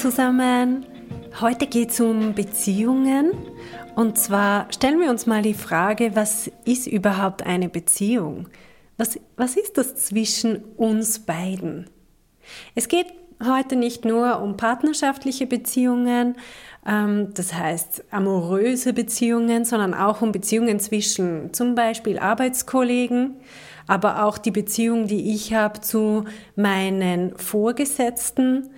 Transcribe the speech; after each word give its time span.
Zusammen! 0.00 0.86
Heute 1.42 1.66
geht 1.66 1.90
es 1.90 2.00
um 2.00 2.32
Beziehungen. 2.34 3.32
Und 3.96 4.16
zwar 4.16 4.66
stellen 4.72 4.98
wir 4.98 5.10
uns 5.10 5.26
mal 5.26 5.42
die 5.42 5.52
Frage, 5.52 6.16
was 6.16 6.50
ist 6.64 6.86
überhaupt 6.86 7.42
eine 7.42 7.68
Beziehung? 7.68 8.48
Was, 8.96 9.20
was 9.36 9.56
ist 9.56 9.76
das 9.76 9.96
zwischen 9.96 10.64
uns 10.78 11.18
beiden? 11.18 11.90
Es 12.74 12.88
geht 12.88 13.08
heute 13.44 13.76
nicht 13.76 14.06
nur 14.06 14.40
um 14.40 14.56
partnerschaftliche 14.56 15.46
Beziehungen, 15.46 16.36
ähm, 16.86 17.34
das 17.34 17.52
heißt 17.52 18.04
amoröse 18.10 18.94
Beziehungen, 18.94 19.66
sondern 19.66 19.92
auch 19.92 20.22
um 20.22 20.32
Beziehungen 20.32 20.80
zwischen 20.80 21.52
zum 21.52 21.74
Beispiel 21.74 22.18
Arbeitskollegen, 22.18 23.36
aber 23.86 24.24
auch 24.24 24.38
die 24.38 24.50
Beziehung, 24.50 25.08
die 25.08 25.34
ich 25.34 25.52
habe 25.52 25.82
zu 25.82 26.24
meinen 26.56 27.36
Vorgesetzten. 27.36 28.70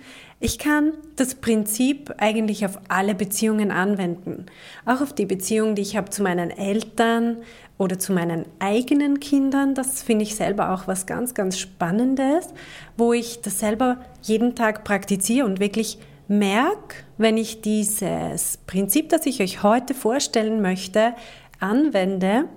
Ich 0.45 0.59
kann 0.59 0.91
das 1.15 1.35
Prinzip 1.35 2.13
eigentlich 2.17 2.65
auf 2.65 2.77
alle 2.89 3.15
Beziehungen 3.15 3.71
anwenden. 3.71 4.47
Auch 4.85 4.99
auf 4.99 5.13
die 5.13 5.25
Beziehung, 5.25 5.73
die 5.73 5.83
ich 5.83 5.95
habe 5.95 6.09
zu 6.09 6.21
meinen 6.21 6.51
Eltern 6.51 7.37
oder 7.77 7.97
zu 7.97 8.11
meinen 8.11 8.43
eigenen 8.59 9.21
Kindern. 9.21 9.73
Das 9.73 10.03
finde 10.03 10.23
ich 10.23 10.35
selber 10.35 10.73
auch 10.73 10.85
was 10.85 11.05
ganz, 11.05 11.33
ganz 11.33 11.57
Spannendes, 11.57 12.49
wo 12.97 13.13
ich 13.13 13.41
das 13.41 13.59
selber 13.59 14.01
jeden 14.21 14.53
Tag 14.53 14.83
praktiziere 14.83 15.45
und 15.45 15.61
wirklich 15.61 15.97
merke, 16.27 17.05
wenn 17.17 17.37
ich 17.37 17.61
dieses 17.61 18.57
Prinzip, 18.67 19.07
das 19.07 19.25
ich 19.25 19.41
euch 19.41 19.63
heute 19.63 19.93
vorstellen 19.93 20.61
möchte, 20.61 21.13
anwende 21.61 22.49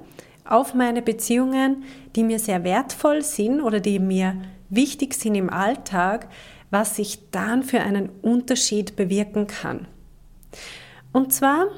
auf 0.44 0.74
meine 0.74 1.02
Beziehungen, 1.02 1.84
die 2.16 2.24
mir 2.24 2.40
sehr 2.40 2.64
wertvoll 2.64 3.22
sind 3.22 3.60
oder 3.60 3.78
die 3.78 4.00
mir 4.00 4.34
wichtig 4.70 5.14
sind 5.14 5.36
im 5.36 5.50
Alltag, 5.50 6.26
was 6.70 6.96
sich 6.96 7.30
dann 7.30 7.62
für 7.62 7.80
einen 7.80 8.08
Unterschied 8.22 8.96
bewirken 8.96 9.46
kann. 9.46 9.86
Und 11.12 11.32
zwar, 11.32 11.68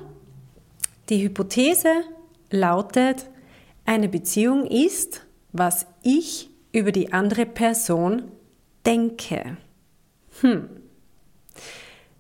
die 1.08 1.22
Hypothese 1.22 1.92
lautet, 2.50 3.28
eine 3.84 4.08
Beziehung 4.08 4.66
ist, 4.66 5.22
was 5.52 5.86
ich 6.02 6.50
über 6.72 6.92
die 6.92 7.12
andere 7.12 7.46
Person 7.46 8.30
denke. 8.84 9.56
Hm. 10.40 10.68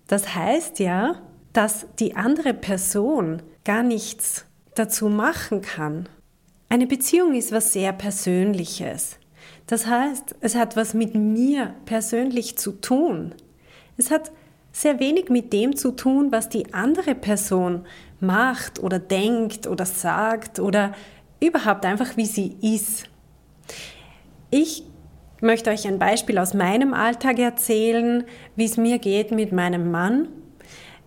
Das 0.06 0.34
heißt 0.34 0.78
ja, 0.78 1.20
dass 1.52 1.86
die 1.98 2.16
andere 2.16 2.54
Person 2.54 3.42
gar 3.64 3.82
nichts 3.82 4.46
dazu 4.74 5.08
machen 5.08 5.60
kann. 5.60 6.08
Eine 6.68 6.86
Beziehung 6.86 7.34
ist 7.34 7.52
was 7.52 7.72
sehr 7.72 7.92
Persönliches. 7.92 9.17
Das 9.68 9.86
heißt, 9.86 10.34
es 10.40 10.56
hat 10.56 10.76
was 10.76 10.94
mit 10.94 11.14
mir 11.14 11.74
persönlich 11.84 12.56
zu 12.56 12.72
tun. 12.72 13.34
Es 13.98 14.10
hat 14.10 14.32
sehr 14.72 14.98
wenig 14.98 15.28
mit 15.28 15.52
dem 15.52 15.76
zu 15.76 15.92
tun, 15.92 16.32
was 16.32 16.48
die 16.48 16.72
andere 16.72 17.14
Person 17.14 17.84
macht 18.18 18.82
oder 18.82 18.98
denkt 18.98 19.66
oder 19.66 19.84
sagt 19.84 20.58
oder 20.58 20.92
überhaupt 21.38 21.84
einfach, 21.84 22.16
wie 22.16 22.24
sie 22.24 22.56
ist. 22.62 23.04
Ich 24.50 24.84
möchte 25.42 25.70
euch 25.70 25.86
ein 25.86 25.98
Beispiel 25.98 26.38
aus 26.38 26.54
meinem 26.54 26.94
Alltag 26.94 27.38
erzählen, 27.38 28.24
wie 28.56 28.64
es 28.64 28.78
mir 28.78 28.98
geht 28.98 29.32
mit 29.32 29.52
meinem 29.52 29.90
Mann. 29.90 30.28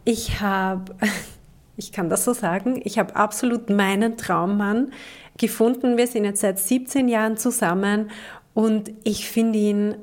Ich 0.06 0.40
habe, 0.40 0.96
ich 1.78 1.92
kann 1.92 2.10
das 2.10 2.26
so 2.26 2.34
sagen, 2.34 2.80
ich 2.84 3.00
habe 3.00 3.16
absolut 3.16 3.72
meinen 3.72 4.18
Traummann 4.18 4.94
gefunden. 5.38 5.98
Wir 5.98 6.06
sind 6.06 6.26
jetzt 6.26 6.42
seit 6.42 6.60
17 6.60 7.08
Jahren 7.08 7.38
zusammen 7.38 8.12
und 8.54 8.92
ich 9.04 9.30
finde 9.30 9.60
ihn, 9.60 9.96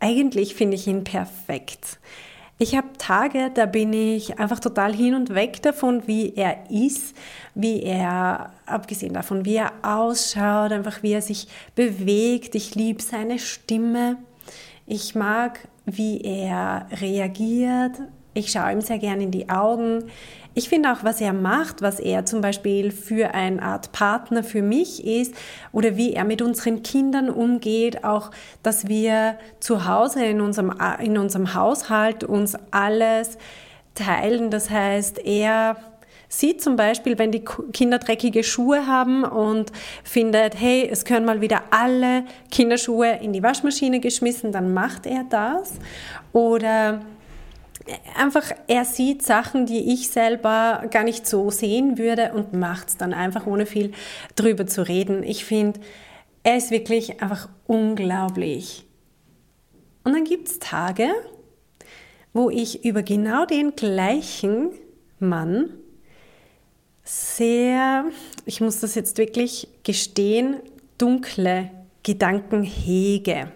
eigentlich 0.00 0.54
finde 0.54 0.76
ich 0.76 0.86
ihn 0.86 1.04
perfekt. 1.04 1.98
Ich 2.58 2.74
habe 2.74 2.88
Tage, 2.96 3.50
da 3.52 3.66
bin 3.66 3.92
ich 3.92 4.38
einfach 4.38 4.60
total 4.60 4.94
hin 4.94 5.14
und 5.14 5.34
weg 5.34 5.60
davon, 5.60 6.06
wie 6.06 6.34
er 6.34 6.70
ist, 6.70 7.14
wie 7.54 7.82
er, 7.82 8.54
abgesehen 8.64 9.12
davon, 9.12 9.44
wie 9.44 9.56
er 9.56 9.72
ausschaut, 9.82 10.72
einfach 10.72 11.02
wie 11.02 11.12
er 11.12 11.20
sich 11.20 11.48
bewegt. 11.74 12.54
Ich 12.54 12.74
liebe 12.74 13.02
seine 13.02 13.38
Stimme. 13.38 14.16
Ich 14.86 15.14
mag, 15.14 15.68
wie 15.84 16.22
er 16.22 16.86
reagiert. 16.92 18.00
Ich 18.36 18.52
schaue 18.52 18.70
ihm 18.70 18.82
sehr 18.82 18.98
gern 18.98 19.22
in 19.22 19.30
die 19.30 19.48
Augen. 19.48 20.10
Ich 20.52 20.68
finde 20.68 20.92
auch, 20.92 21.04
was 21.04 21.22
er 21.22 21.32
macht, 21.32 21.80
was 21.80 21.98
er 21.98 22.26
zum 22.26 22.42
Beispiel 22.42 22.90
für 22.90 23.32
eine 23.32 23.62
Art 23.62 23.92
Partner 23.92 24.44
für 24.44 24.60
mich 24.60 25.06
ist 25.06 25.34
oder 25.72 25.96
wie 25.96 26.12
er 26.12 26.24
mit 26.24 26.42
unseren 26.42 26.82
Kindern 26.82 27.30
umgeht, 27.30 28.04
auch, 28.04 28.30
dass 28.62 28.88
wir 28.88 29.38
zu 29.58 29.86
Hause 29.86 30.26
in 30.26 30.42
unserem, 30.42 30.74
in 31.00 31.16
unserem 31.16 31.54
Haushalt 31.54 32.24
uns 32.24 32.58
alles 32.72 33.38
teilen. 33.94 34.50
Das 34.50 34.68
heißt, 34.68 35.18
er 35.24 35.76
sieht 36.28 36.62
zum 36.62 36.76
Beispiel, 36.76 37.18
wenn 37.18 37.32
die 37.32 37.42
Kinder 37.72 37.98
dreckige 37.98 38.44
Schuhe 38.44 38.86
haben 38.86 39.24
und 39.24 39.72
findet, 40.04 40.60
hey, 40.60 40.86
es 40.90 41.06
können 41.06 41.24
mal 41.24 41.40
wieder 41.40 41.62
alle 41.70 42.24
Kinderschuhe 42.50 43.18
in 43.22 43.32
die 43.32 43.42
Waschmaschine 43.42 44.00
geschmissen, 44.00 44.52
dann 44.52 44.74
macht 44.74 45.06
er 45.06 45.24
das. 45.24 45.72
Oder 46.34 47.00
einfach, 48.16 48.50
er 48.66 48.84
sieht 48.84 49.22
Sachen, 49.22 49.66
die 49.66 49.92
ich 49.92 50.08
selber 50.08 50.84
gar 50.90 51.04
nicht 51.04 51.26
so 51.26 51.50
sehen 51.50 51.98
würde 51.98 52.32
und 52.32 52.52
macht 52.52 52.88
es 52.88 52.96
dann 52.96 53.14
einfach, 53.14 53.46
ohne 53.46 53.66
viel 53.66 53.92
drüber 54.34 54.66
zu 54.66 54.86
reden. 54.86 55.22
Ich 55.22 55.44
finde, 55.44 55.80
er 56.42 56.56
ist 56.56 56.70
wirklich 56.70 57.22
einfach 57.22 57.48
unglaublich. 57.66 58.84
Und 60.04 60.14
dann 60.14 60.24
gibt 60.24 60.48
es 60.48 60.58
Tage, 60.58 61.08
wo 62.32 62.50
ich 62.50 62.84
über 62.84 63.02
genau 63.02 63.46
den 63.46 63.74
gleichen 63.74 64.70
Mann 65.18 65.70
sehr, 67.02 68.04
ich 68.44 68.60
muss 68.60 68.80
das 68.80 68.94
jetzt 68.94 69.18
wirklich 69.18 69.68
gestehen, 69.84 70.56
dunkle 70.98 71.70
Gedanken 72.02 72.62
hege. 72.62 73.50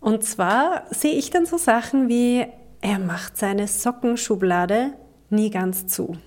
Und 0.00 0.24
zwar 0.24 0.86
sehe 0.90 1.14
ich 1.14 1.30
dann 1.30 1.46
so 1.46 1.56
Sachen 1.56 2.08
wie, 2.08 2.46
er 2.84 2.98
macht 2.98 3.38
seine 3.38 3.66
Sockenschublade 3.66 4.92
nie 5.30 5.48
ganz 5.48 5.86
zu. 5.86 6.18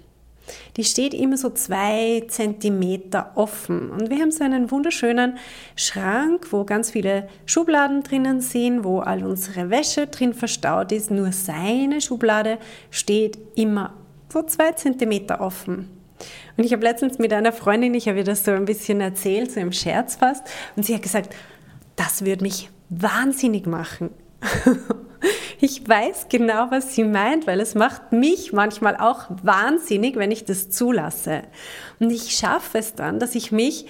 Die 0.75 0.84
steht 0.84 1.13
immer 1.13 1.38
so 1.38 1.51
zwei 1.51 2.23
Zentimeter 2.29 3.34
offen. 3.35 3.91
Und 3.91 4.09
wir 4.09 4.18
haben 4.18 4.31
so 4.31 4.44
einen 4.44 4.72
wunderschönen 4.72 5.38
Schrank, 5.75 6.51
wo 6.51 6.63
ganz 6.63 6.90
viele 6.90 7.29
Schubladen 7.45 8.01
drinnen 8.01 8.41
sind, 8.41 8.84
wo 8.84 9.00
all 9.00 9.23
unsere 9.23 9.69
Wäsche 9.69 10.07
drin 10.07 10.34
verstaut 10.34 10.91
ist. 10.91 11.12
Nur 11.12 11.31
seine 11.31 12.01
Schublade 12.01 12.57
steht 12.89 13.38
immer 13.56 13.94
so 14.34 14.41
zwei 14.41 14.72
Zentimeter 14.72 15.41
offen. 15.41 15.89
Und 16.57 16.63
ich 16.63 16.74
habe 16.74 16.81
letztens 16.81 17.19
mit 17.19 17.33
einer 17.33 17.53
Freundin, 17.53 17.94
ich 17.94 18.07
habe 18.07 18.18
ihr 18.18 18.24
das 18.24 18.44
so 18.44 18.51
ein 18.51 18.65
bisschen 18.65 19.00
erzählt, 19.00 19.51
so 19.51 19.60
im 19.60 19.74
Scherz 19.74 20.15
fast, 20.15 20.44
und 20.75 20.83
sie 20.83 20.95
hat 20.95 21.03
gesagt, 21.03 21.36
das 21.95 22.25
würde 22.25 22.44
mich 22.44 22.71
wahnsinnig 22.89 23.68
machen. 23.68 24.10
Ich 25.59 25.87
weiß 25.87 26.27
genau, 26.29 26.67
was 26.69 26.93
sie 26.93 27.03
meint, 27.03 27.47
weil 27.47 27.59
es 27.59 27.73
macht 27.73 28.11
mich 28.11 28.53
manchmal 28.53 28.95
auch 28.97 29.25
wahnsinnig, 29.41 30.15
wenn 30.15 30.31
ich 30.31 30.45
das 30.45 30.69
zulasse. 30.69 31.43
Und 31.99 32.11
ich 32.11 32.37
schaffe 32.37 32.77
es 32.77 32.93
dann, 32.93 33.19
dass 33.19 33.35
ich 33.35 33.51
mich 33.51 33.87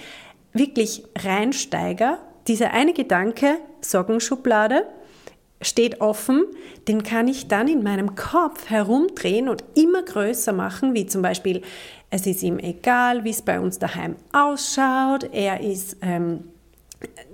wirklich 0.52 1.04
reinsteige. 1.18 2.18
Dieser 2.46 2.72
eine 2.72 2.94
Gedanke, 2.94 3.58
Sockenschublade, 3.82 4.86
steht 5.60 6.00
offen, 6.00 6.44
den 6.86 7.02
kann 7.02 7.28
ich 7.28 7.48
dann 7.48 7.68
in 7.68 7.82
meinem 7.82 8.14
Kopf 8.14 8.70
herumdrehen 8.70 9.48
und 9.48 9.64
immer 9.74 10.02
größer 10.02 10.52
machen, 10.52 10.94
wie 10.94 11.06
zum 11.06 11.20
Beispiel, 11.20 11.62
es 12.10 12.26
ist 12.26 12.42
ihm 12.42 12.58
egal, 12.58 13.24
wie 13.24 13.30
es 13.30 13.42
bei 13.42 13.60
uns 13.60 13.78
daheim 13.78 14.16
ausschaut, 14.32 15.28
er 15.32 15.60
ist... 15.60 15.96
Ähm, 16.00 16.44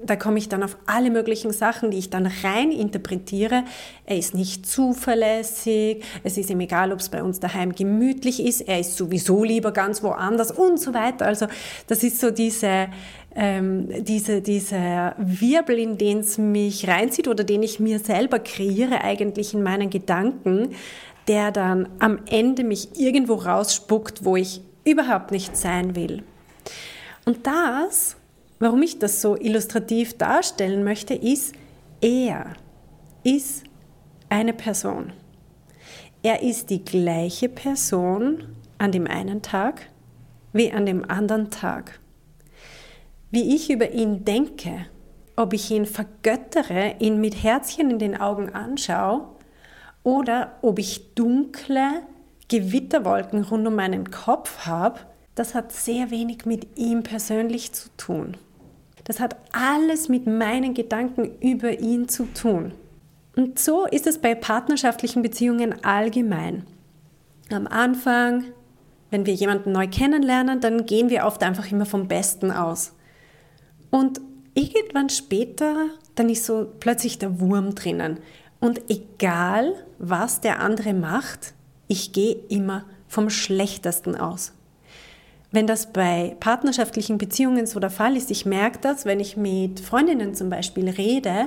da 0.05 0.17
komme 0.17 0.39
ich 0.39 0.49
dann 0.49 0.63
auf 0.63 0.77
alle 0.87 1.11
möglichen 1.11 1.51
Sachen, 1.53 1.91
die 1.91 1.99
ich 1.99 2.11
dann 2.11 2.31
rein 2.43 2.71
interpretiere. 2.71 3.65
Er 4.05 4.19
ist 4.19 4.35
nicht 4.35 4.67
zuverlässig, 4.67 6.05
es 6.23 6.37
ist 6.37 6.51
ihm 6.51 6.61
egal, 6.61 6.93
ob 6.93 7.01
es 7.01 7.09
bei 7.09 7.23
uns 7.23 7.41
daheim 7.41 7.75
gemütlich 7.75 8.45
ist, 8.45 8.63
er 8.63 8.81
ist 8.81 8.97
sowieso 8.97 9.43
lieber 9.45 9.73
ganz 9.73 10.03
woanders 10.03 10.51
und 10.51 10.79
so 10.79 10.93
weiter. 10.93 11.27
Also 11.27 11.47
das 11.87 12.03
ist 12.03 12.21
so 12.21 12.31
diese, 12.31 12.89
ähm, 13.35 13.89
diese, 14.05 14.43
dieser 14.43 15.15
Wirbel, 15.19 15.79
in 15.79 15.97
den 15.97 16.19
es 16.19 16.37
mich 16.37 16.87
reinzieht 16.87 17.29
oder 17.29 17.45
den 17.45 17.63
ich 17.63 17.81
mir 17.81 17.99
selber 17.99 18.41
kreiere 18.41 19.01
eigentlich 19.03 19.55
in 19.55 19.63
meinen 19.63 19.89
Gedanken, 19.89 20.75
der 21.29 21.51
dann 21.51 21.89
am 22.01 22.19
Ende 22.29 22.65
mich 22.65 23.01
irgendwo 23.01 23.35
rausspuckt, 23.35 24.27
wo 24.27 24.37
ich 24.37 24.61
überhaupt 24.85 25.31
nicht 25.31 25.57
sein 25.57 25.97
will. 25.97 26.23
Und 27.25 27.47
das 27.47 28.17
Warum 28.65 28.81
ich 28.81 28.99
das 28.99 29.21
so 29.21 29.37
illustrativ 29.37 30.17
darstellen 30.17 30.85
möchte, 30.85 31.13
ist, 31.13 31.55
er 32.01 32.55
ist 33.23 33.65
eine 34.31 34.55
Person. 34.55 35.13
Er 36.23 36.41
ist 36.41 36.71
die 36.71 36.83
gleiche 36.83 37.51
Person 37.51 38.57
an 38.79 38.91
dem 38.91 39.07
einen 39.07 39.43
Tag 39.43 39.91
wie 40.55 40.73
an 40.73 40.87
dem 40.87 41.05
anderen 41.11 41.51
Tag. 41.51 42.01
Wie 43.31 43.55
ich 43.55 43.69
über 43.71 43.91
ihn 43.91 44.25
denke, 44.25 44.87
ob 45.37 45.53
ich 45.53 45.71
ihn 45.71 45.85
vergöttere, 45.85 46.95
ihn 47.01 47.21
mit 47.21 47.43
Herzchen 47.43 47.91
in 47.91 47.99
den 47.99 48.19
Augen 48.19 48.49
anschaue 48.49 49.29
oder 50.05 50.57
ob 50.63 50.79
ich 50.79 51.15
dunkle 51.15 52.01
Gewitterwolken 52.49 53.45
rund 53.45 53.67
um 53.67 53.75
meinen 53.75 54.11
Kopf 54.11 54.65
habe, 54.65 55.01
das 55.35 55.55
hat 55.55 55.71
sehr 55.71 56.11
wenig 56.11 56.47
mit 56.47 56.79
ihm 56.79 57.03
persönlich 57.03 57.75
zu 57.75 57.91
tun. 57.99 58.39
Das 59.05 59.21
hat 59.21 59.37
alles 59.53 60.09
mit 60.09 60.27
meinen 60.27 60.75
Gedanken 60.75 61.31
über 61.41 61.79
ihn 61.79 62.09
zu 62.09 62.25
tun. 62.33 62.73
Und 63.37 63.59
so 63.59 63.87
ist 63.87 64.07
es 64.07 64.19
bei 64.19 64.35
partnerschaftlichen 64.35 65.23
Beziehungen 65.23 65.85
allgemein. 65.85 66.65
Am 67.51 67.67
Anfang, 67.67 68.45
wenn 69.11 69.27
wir 69.27 69.35
jemanden 69.35 69.73
neu 69.73 69.87
kennenlernen, 69.89 70.61
dann 70.61 70.87
gehen 70.87 71.11
wir 71.11 71.27
oft 71.27 71.43
einfach 71.43 71.71
immer 71.71 71.87
vom 71.87 72.09
Besten 72.09 72.51
aus. 72.51 72.95
Und 73.91 74.21
irgendwann 74.55 75.11
später, 75.11 75.89
dann 76.15 76.29
ist 76.29 76.47
so 76.47 76.67
plötzlich 76.81 77.19
der 77.19 77.41
Wurm 77.41 77.75
drinnen. 77.75 78.19
Und 78.61 78.83
egal, 78.89 79.75
was 79.99 80.41
der 80.41 80.61
andere 80.61 80.95
macht, 80.95 81.55
ich 81.87 82.13
gehe 82.13 82.37
immer 82.49 82.85
vom 83.09 83.31
Schlechtesten 83.31 84.17
aus. 84.17 84.53
Wenn 85.55 85.69
das 85.69 85.93
bei 85.93 86.37
partnerschaftlichen 86.41 87.17
Beziehungen 87.17 87.67
so 87.67 87.79
der 87.79 87.89
Fall 87.89 88.17
ist, 88.17 88.33
ich 88.33 88.45
merke 88.45 88.81
das, 88.81 89.05
wenn 89.05 89.21
ich 89.21 89.37
mit 89.37 89.79
Freundinnen 89.79 90.35
zum 90.35 90.51
Beispiel 90.51 90.89
rede 90.89 91.47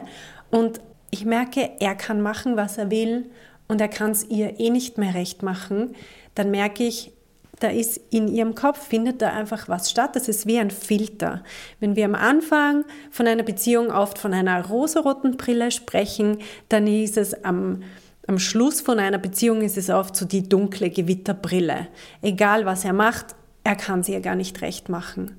und 0.49 0.79
ich 1.11 1.25
merke, 1.25 1.71
er 1.81 1.93
kann 1.93 2.21
machen, 2.21 2.55
was 2.55 2.77
er 2.77 2.89
will 2.89 3.29
und 3.67 3.81
er 3.81 3.89
kann 3.89 4.11
es 4.11 4.23
ihr 4.29 4.61
eh 4.61 4.69
nicht 4.69 4.97
mehr 4.97 5.13
recht 5.13 5.43
machen, 5.43 5.93
dann 6.35 6.51
merke 6.51 6.85
ich, 6.85 7.11
da 7.59 7.67
ist 7.67 7.99
in 8.09 8.29
ihrem 8.29 8.55
Kopf, 8.55 8.87
findet 8.87 9.21
da 9.21 9.33
einfach 9.33 9.67
was 9.67 9.91
statt. 9.91 10.15
Das 10.15 10.29
ist 10.29 10.47
wie 10.47 10.57
ein 10.57 10.71
Filter. 10.71 11.43
Wenn 11.81 11.97
wir 11.97 12.05
am 12.05 12.15
Anfang 12.15 12.85
von 13.11 13.27
einer 13.27 13.43
Beziehung 13.43 13.91
oft 13.91 14.19
von 14.19 14.33
einer 14.33 14.67
rosaroten 14.67 15.35
Brille 15.35 15.69
sprechen, 15.69 16.37
dann 16.69 16.87
ist 16.87 17.17
es 17.17 17.43
am, 17.43 17.83
am 18.25 18.39
Schluss 18.39 18.79
von 18.79 18.99
einer 18.99 19.17
Beziehung 19.17 19.63
ist 19.63 19.75
es 19.75 19.89
oft 19.89 20.15
so 20.15 20.25
die 20.25 20.47
dunkle 20.47 20.91
Gewitterbrille. 20.91 21.87
Egal 22.21 22.65
was 22.65 22.85
er 22.85 22.93
macht, 22.93 23.35
er 23.67 23.75
kann 23.75 24.01
sie 24.01 24.13
ja 24.13 24.21
gar 24.21 24.35
nicht 24.35 24.61
recht 24.61 24.87
machen. 24.87 25.35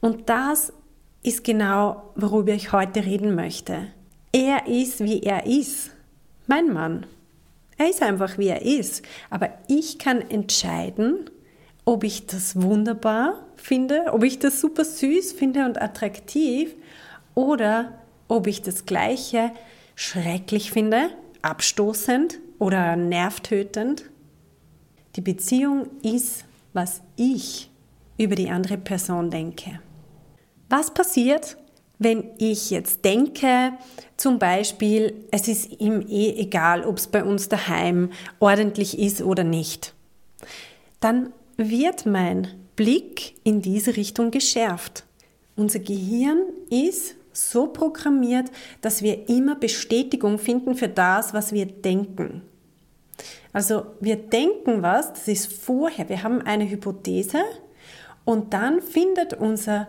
Und 0.00 0.28
das 0.28 0.72
ist 1.22 1.44
genau, 1.44 2.10
worüber 2.16 2.52
ich 2.52 2.72
heute 2.72 3.04
reden 3.04 3.36
möchte. 3.36 3.86
Er 4.32 4.66
ist, 4.66 5.04
wie 5.04 5.22
er 5.22 5.46
ist. 5.46 5.92
Mein 6.48 6.72
Mann. 6.72 7.06
Er 7.78 7.88
ist 7.88 8.02
einfach, 8.02 8.38
wie 8.38 8.48
er 8.48 8.62
ist. 8.62 9.02
Aber 9.30 9.50
ich 9.68 10.00
kann 10.00 10.20
entscheiden, 10.20 11.30
ob 11.84 12.02
ich 12.02 12.26
das 12.26 12.60
wunderbar 12.60 13.46
finde, 13.54 14.06
ob 14.10 14.24
ich 14.24 14.40
das 14.40 14.60
super 14.60 14.84
süß 14.84 15.30
finde 15.34 15.64
und 15.64 15.80
attraktiv 15.80 16.74
oder 17.36 18.00
ob 18.26 18.48
ich 18.48 18.62
das 18.62 18.84
Gleiche 18.84 19.52
schrecklich 19.94 20.72
finde, 20.72 21.10
abstoßend 21.40 22.40
oder 22.58 22.96
nervtötend. 22.96 24.10
Die 25.14 25.20
Beziehung 25.20 25.86
ist 26.02 26.44
was 26.74 27.00
ich 27.16 27.70
über 28.18 28.34
die 28.34 28.50
andere 28.50 28.76
Person 28.76 29.30
denke. 29.30 29.80
Was 30.68 30.92
passiert, 30.92 31.56
wenn 31.98 32.24
ich 32.38 32.70
jetzt 32.70 33.04
denke, 33.04 33.72
zum 34.16 34.38
Beispiel, 34.38 35.24
es 35.30 35.48
ist 35.48 35.80
ihm 35.80 36.04
eh 36.08 36.34
egal, 36.36 36.84
ob 36.84 36.98
es 36.98 37.06
bei 37.06 37.24
uns 37.24 37.48
daheim 37.48 38.10
ordentlich 38.40 38.98
ist 38.98 39.22
oder 39.22 39.44
nicht? 39.44 39.94
Dann 41.00 41.32
wird 41.56 42.06
mein 42.06 42.48
Blick 42.76 43.36
in 43.44 43.62
diese 43.62 43.96
Richtung 43.96 44.30
geschärft. 44.30 45.04
Unser 45.56 45.78
Gehirn 45.78 46.42
ist 46.70 47.14
so 47.32 47.68
programmiert, 47.68 48.50
dass 48.80 49.02
wir 49.02 49.28
immer 49.28 49.54
Bestätigung 49.54 50.38
finden 50.38 50.74
für 50.74 50.88
das, 50.88 51.34
was 51.34 51.52
wir 51.52 51.66
denken. 51.66 52.42
Also 53.52 53.86
wir 54.00 54.16
denken 54.16 54.82
was, 54.82 55.12
das 55.12 55.28
ist 55.28 55.52
vorher, 55.52 56.08
wir 56.08 56.22
haben 56.22 56.42
eine 56.42 56.68
Hypothese 56.68 57.42
und 58.24 58.52
dann 58.52 58.80
findet 58.80 59.34
unser 59.34 59.88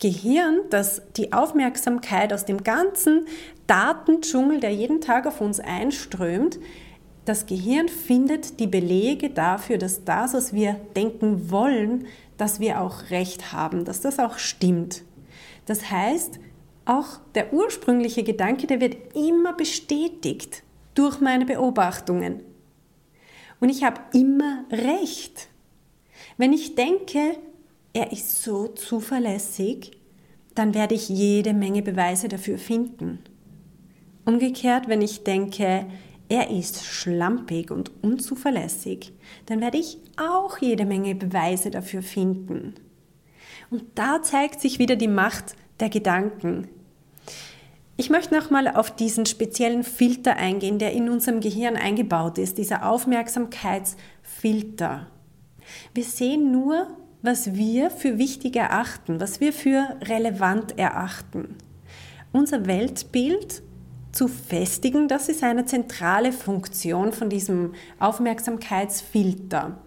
Gehirn, 0.00 0.60
dass 0.70 1.02
die 1.16 1.32
Aufmerksamkeit 1.32 2.32
aus 2.32 2.44
dem 2.44 2.64
ganzen 2.64 3.26
Datendschungel, 3.66 4.60
der 4.60 4.74
jeden 4.74 5.00
Tag 5.00 5.26
auf 5.26 5.40
uns 5.40 5.60
einströmt, 5.60 6.58
das 7.24 7.46
Gehirn 7.46 7.88
findet 7.88 8.60
die 8.60 8.66
Belege 8.66 9.30
dafür, 9.30 9.78
dass 9.78 10.04
das, 10.04 10.34
was 10.34 10.52
wir 10.52 10.74
denken 10.94 11.50
wollen, 11.50 12.06
dass 12.36 12.60
wir 12.60 12.80
auch 12.80 13.10
recht 13.10 13.52
haben, 13.52 13.84
dass 13.84 14.02
das 14.02 14.18
auch 14.18 14.36
stimmt. 14.36 15.02
Das 15.64 15.90
heißt, 15.90 16.38
auch 16.84 17.18
der 17.34 17.54
ursprüngliche 17.54 18.24
Gedanke, 18.24 18.66
der 18.66 18.80
wird 18.80 19.16
immer 19.16 19.54
bestätigt 19.54 20.62
durch 20.94 21.20
meine 21.20 21.46
Beobachtungen. 21.46 22.42
Und 23.60 23.68
ich 23.68 23.84
habe 23.84 24.00
immer 24.12 24.64
recht. 24.70 25.48
Wenn 26.36 26.52
ich 26.52 26.74
denke, 26.74 27.36
er 27.92 28.12
ist 28.12 28.42
so 28.42 28.68
zuverlässig, 28.68 29.92
dann 30.54 30.74
werde 30.74 30.94
ich 30.94 31.08
jede 31.08 31.52
Menge 31.52 31.82
Beweise 31.82 32.28
dafür 32.28 32.58
finden. 32.58 33.20
Umgekehrt, 34.24 34.88
wenn 34.88 35.02
ich 35.02 35.24
denke, 35.24 35.86
er 36.28 36.50
ist 36.50 36.84
schlampig 36.84 37.70
und 37.70 37.90
unzuverlässig, 38.02 39.12
dann 39.46 39.60
werde 39.60 39.78
ich 39.78 39.98
auch 40.16 40.58
jede 40.58 40.86
Menge 40.86 41.14
Beweise 41.14 41.70
dafür 41.70 42.02
finden. 42.02 42.74
Und 43.70 43.84
da 43.94 44.22
zeigt 44.22 44.60
sich 44.60 44.78
wieder 44.78 44.96
die 44.96 45.08
Macht 45.08 45.56
der 45.80 45.90
Gedanken. 45.90 46.68
Ich 47.96 48.10
möchte 48.10 48.34
nochmal 48.34 48.66
auf 48.66 48.90
diesen 48.90 49.24
speziellen 49.24 49.84
Filter 49.84 50.34
eingehen, 50.36 50.80
der 50.80 50.92
in 50.92 51.08
unserem 51.08 51.38
Gehirn 51.40 51.76
eingebaut 51.76 52.38
ist, 52.38 52.58
dieser 52.58 52.88
Aufmerksamkeitsfilter. 52.88 55.06
Wir 55.94 56.04
sehen 56.04 56.50
nur, 56.50 56.88
was 57.22 57.54
wir 57.54 57.90
für 57.90 58.18
wichtig 58.18 58.56
erachten, 58.56 59.20
was 59.20 59.40
wir 59.40 59.52
für 59.52 59.96
relevant 60.02 60.76
erachten. 60.76 61.54
Unser 62.32 62.66
Weltbild 62.66 63.62
zu 64.10 64.26
festigen, 64.26 65.06
das 65.06 65.28
ist 65.28 65.44
eine 65.44 65.64
zentrale 65.64 66.32
Funktion 66.32 67.12
von 67.12 67.30
diesem 67.30 67.74
Aufmerksamkeitsfilter. 68.00 69.78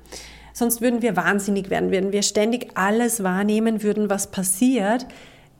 Sonst 0.53 0.79
würden 0.81 1.01
wir 1.01 1.17
wahnsinnig 1.17 1.69
werden, 1.69 1.91
würden 1.91 2.13
wir 2.13 2.23
ständig 2.23 2.69
alles 2.75 3.21
wahrnehmen 3.21 3.83
würden, 3.83 4.09
was 4.09 4.31
passiert, 4.31 5.05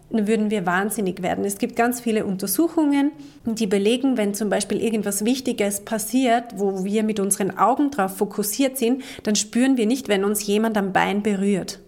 würden 0.10 0.50
wir 0.50 0.66
wahnsinnig 0.66 1.22
werden. 1.22 1.44
Es 1.44 1.58
gibt 1.58 1.76
ganz 1.76 2.00
viele 2.00 2.26
Untersuchungen, 2.26 3.12
die 3.46 3.68
belegen, 3.68 4.18
wenn 4.18 4.34
zum 4.34 4.50
Beispiel 4.50 4.82
irgendwas 4.82 5.26
Wichtiges 5.26 5.82
passiert, 5.82 6.46
wo 6.56 6.84
wir 6.84 7.04
mit 7.04 7.20
unseren 7.20 7.58
Augen 7.58 7.92
darauf 7.92 8.18
fokussiert 8.18 8.78
sind, 8.78 9.04
dann 9.24 9.36
spüren 9.36 9.78
wir 9.78 9.86
nicht, 9.86 10.08
wenn 10.08 10.24
uns 10.24 10.46
jemand 10.46 10.78
am 10.78 10.94
Bein 10.94 11.24
berührt. 11.24 11.80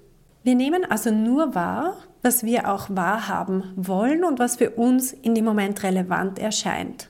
Wir 0.43 0.55
nehmen 0.55 0.85
also 0.89 1.11
nur 1.11 1.55
wahr, 1.55 1.97
was 2.21 2.43
wir 2.43 2.69
auch 2.69 2.89
wahrhaben 2.89 3.63
wollen 3.75 4.23
und 4.23 4.39
was 4.39 4.57
für 4.57 4.71
uns 4.71 5.13
in 5.13 5.35
dem 5.35 5.45
Moment 5.45 5.83
relevant 5.83 6.39
erscheint. 6.39 7.09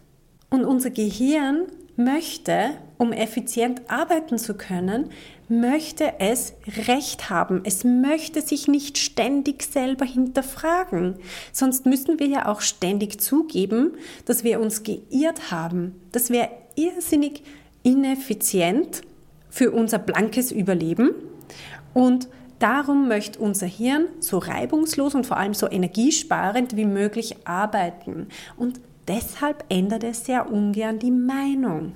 Und 0.49 0.65
unser 0.65 0.89
Gehirn 0.89 1.67
möchte, 1.95 2.71
um 2.97 3.11
effizient 3.11 3.81
arbeiten 3.87 4.37
zu 4.37 4.55
können, 4.55 5.09
möchte 5.49 6.19
es 6.19 6.53
Recht 6.87 7.29
haben. 7.29 7.61
Es 7.63 7.83
möchte 7.83 8.41
sich 8.41 8.67
nicht 8.67 8.97
ständig 8.97 9.63
selber 9.63 10.05
hinterfragen. 10.05 11.15
Sonst 11.51 11.85
müssten 11.85 12.19
wir 12.19 12.27
ja 12.27 12.47
auch 12.47 12.61
ständig 12.61 13.19
zugeben, 13.19 13.93
dass 14.25 14.43
wir 14.43 14.59
uns 14.59 14.83
geirrt 14.83 15.51
haben. 15.51 15.95
Das 16.11 16.29
wäre 16.29 16.49
irrsinnig 16.75 17.43
ineffizient 17.83 19.01
für 19.49 19.71
unser 19.71 19.99
blankes 19.99 20.51
Überleben 20.51 21.11
und 21.93 22.29
Darum 22.59 23.07
möchte 23.07 23.39
unser 23.39 23.67
Hirn 23.67 24.07
so 24.19 24.37
reibungslos 24.37 25.15
und 25.15 25.25
vor 25.25 25.37
allem 25.37 25.53
so 25.53 25.69
energiesparend 25.71 26.75
wie 26.75 26.85
möglich 26.85 27.47
arbeiten. 27.47 28.27
Und 28.57 28.81
deshalb 29.07 29.63
ändert 29.69 30.03
es 30.03 30.25
sehr 30.25 30.51
ungern 30.51 30.99
die 30.99 31.11
Meinung. 31.11 31.95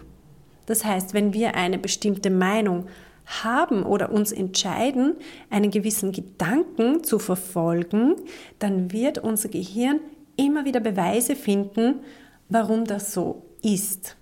Das 0.66 0.86
heißt, 0.86 1.14
wenn 1.14 1.34
wir 1.34 1.56
eine 1.56 1.78
bestimmte 1.78 2.30
Meinung 2.30 2.88
haben 3.26 3.84
oder 3.84 4.12
uns 4.12 4.32
entscheiden, 4.32 5.16
einen 5.50 5.72
gewissen 5.72 6.12
Gedanken 6.12 7.04
zu 7.04 7.20
verfolgen, 7.20 8.16
dann 8.60 8.92
wird 8.92 9.18
unser 9.18 9.50
Gehirn 9.50 10.00
immer 10.36 10.66
wieder 10.66 10.80
Beweise 10.80 11.36
finden, 11.36 12.02
warum 12.50 12.86
das 12.86 13.14
so 13.14 13.44
ist. 13.62 14.18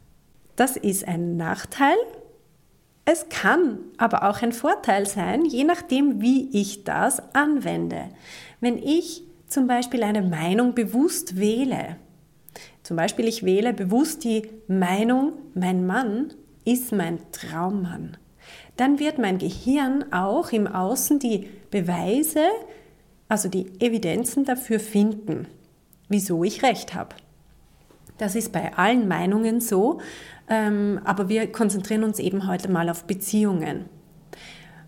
Das 0.55 0.77
ist 0.77 1.07
ein 1.07 1.37
Nachteil. 1.37 1.95
Es 3.05 3.29
kann 3.29 3.79
aber 3.97 4.29
auch 4.29 4.41
ein 4.41 4.51
Vorteil 4.51 5.07
sein, 5.07 5.45
je 5.45 5.63
nachdem, 5.63 6.21
wie 6.21 6.49
ich 6.51 6.83
das 6.83 7.21
anwende. 7.33 8.09
Wenn 8.59 8.77
ich 8.77 9.23
zum 9.47 9.67
Beispiel 9.67 10.03
eine 10.03 10.21
Meinung 10.21 10.75
bewusst 10.75 11.39
wähle, 11.39 11.97
zum 12.83 12.97
Beispiel 12.97 13.27
ich 13.27 13.43
wähle 13.43 13.73
bewusst 13.73 14.23
die 14.23 14.49
Meinung, 14.67 15.33
mein 15.53 15.85
Mann 15.85 16.33
ist 16.63 16.91
mein 16.91 17.19
Traummann, 17.31 18.17
dann 18.77 18.99
wird 18.99 19.17
mein 19.17 19.37
Gehirn 19.37 20.11
auch 20.11 20.51
im 20.51 20.67
Außen 20.67 21.19
die 21.19 21.49
Beweise, 21.69 22.45
also 23.27 23.49
die 23.49 23.67
Evidenzen 23.79 24.45
dafür 24.45 24.79
finden, 24.79 25.47
wieso 26.09 26.43
ich 26.43 26.63
recht 26.63 26.93
habe. 26.93 27.15
Das 28.17 28.35
ist 28.35 28.51
bei 28.51 28.75
allen 28.75 29.07
Meinungen 29.07 29.61
so, 29.61 29.99
ähm, 30.47 30.99
aber 31.05 31.29
wir 31.29 31.51
konzentrieren 31.51 32.03
uns 32.03 32.19
eben 32.19 32.47
heute 32.47 32.69
mal 32.69 32.89
auf 32.89 33.05
Beziehungen. 33.05 33.85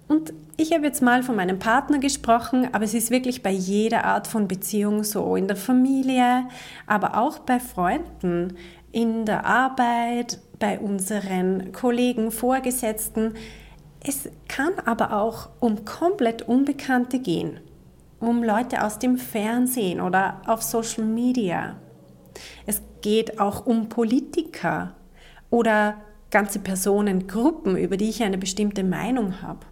Und 0.08 0.34
ich 0.58 0.72
habe 0.74 0.86
jetzt 0.86 1.02
mal 1.02 1.24
von 1.24 1.36
meinem 1.36 1.58
Partner 1.58 1.98
gesprochen, 1.98 2.70
aber 2.74 2.84
es 2.84 2.94
ist 2.94 3.10
wirklich 3.10 3.42
bei 3.42 3.50
jeder 3.50 4.04
Art 4.04 4.28
von 4.28 4.48
Beziehung 4.48 5.04
so, 5.04 5.36
in 5.36 5.48
der 5.48 5.58
Familie, 5.58 6.46
aber 6.86 7.18
auch 7.18 7.40
bei 7.40 7.60
Freunden, 7.60 8.56
in 8.92 9.26
der 9.26 9.46
Arbeit, 9.46 10.40
bei 10.64 10.80
unseren 10.80 11.74
Kollegen, 11.74 12.32
Vorgesetzten. 12.32 13.34
Es 14.02 14.30
kann 14.48 14.72
aber 14.86 15.12
auch 15.12 15.50
um 15.60 15.84
komplett 15.84 16.44
Unbekannte 16.44 17.20
gehen, 17.20 17.60
um 18.22 18.46
Leute 18.46 18.82
aus 18.82 18.98
dem 18.98 19.18
Fernsehen 19.18 20.00
oder 20.00 20.42
auf 20.48 20.62
Social 20.62 21.04
Media. 21.04 21.76
Es 22.66 22.82
geht 23.02 23.42
auch 23.42 23.66
um 23.66 23.90
Politiker 23.90 24.96
oder 25.50 25.96
ganze 26.32 26.60
Personengruppen, 26.60 27.76
über 27.76 27.98
die 27.98 28.08
ich 28.08 28.24
eine 28.24 28.38
bestimmte 28.38 28.86
Meinung 28.86 29.42
habe. 29.42 29.66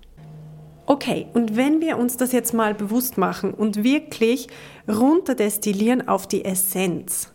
Okay, 0.87 1.27
und 1.33 1.55
wenn 1.55 1.79
wir 1.79 1.97
uns 1.97 2.17
das 2.17 2.33
jetzt 2.33 2.53
mal 2.53 2.73
bewusst 2.73 3.17
machen 3.17 3.53
und 3.53 3.85
wirklich 3.85 4.49
runterdestillieren 4.89 6.09
auf 6.09 6.27
die 6.27 6.43
Essenz. 6.43 7.31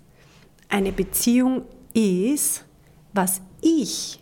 Eine 0.69 0.93
Beziehung 0.93 1.63
ist, 1.95 2.67
was 3.15 3.41
ich 3.61 4.21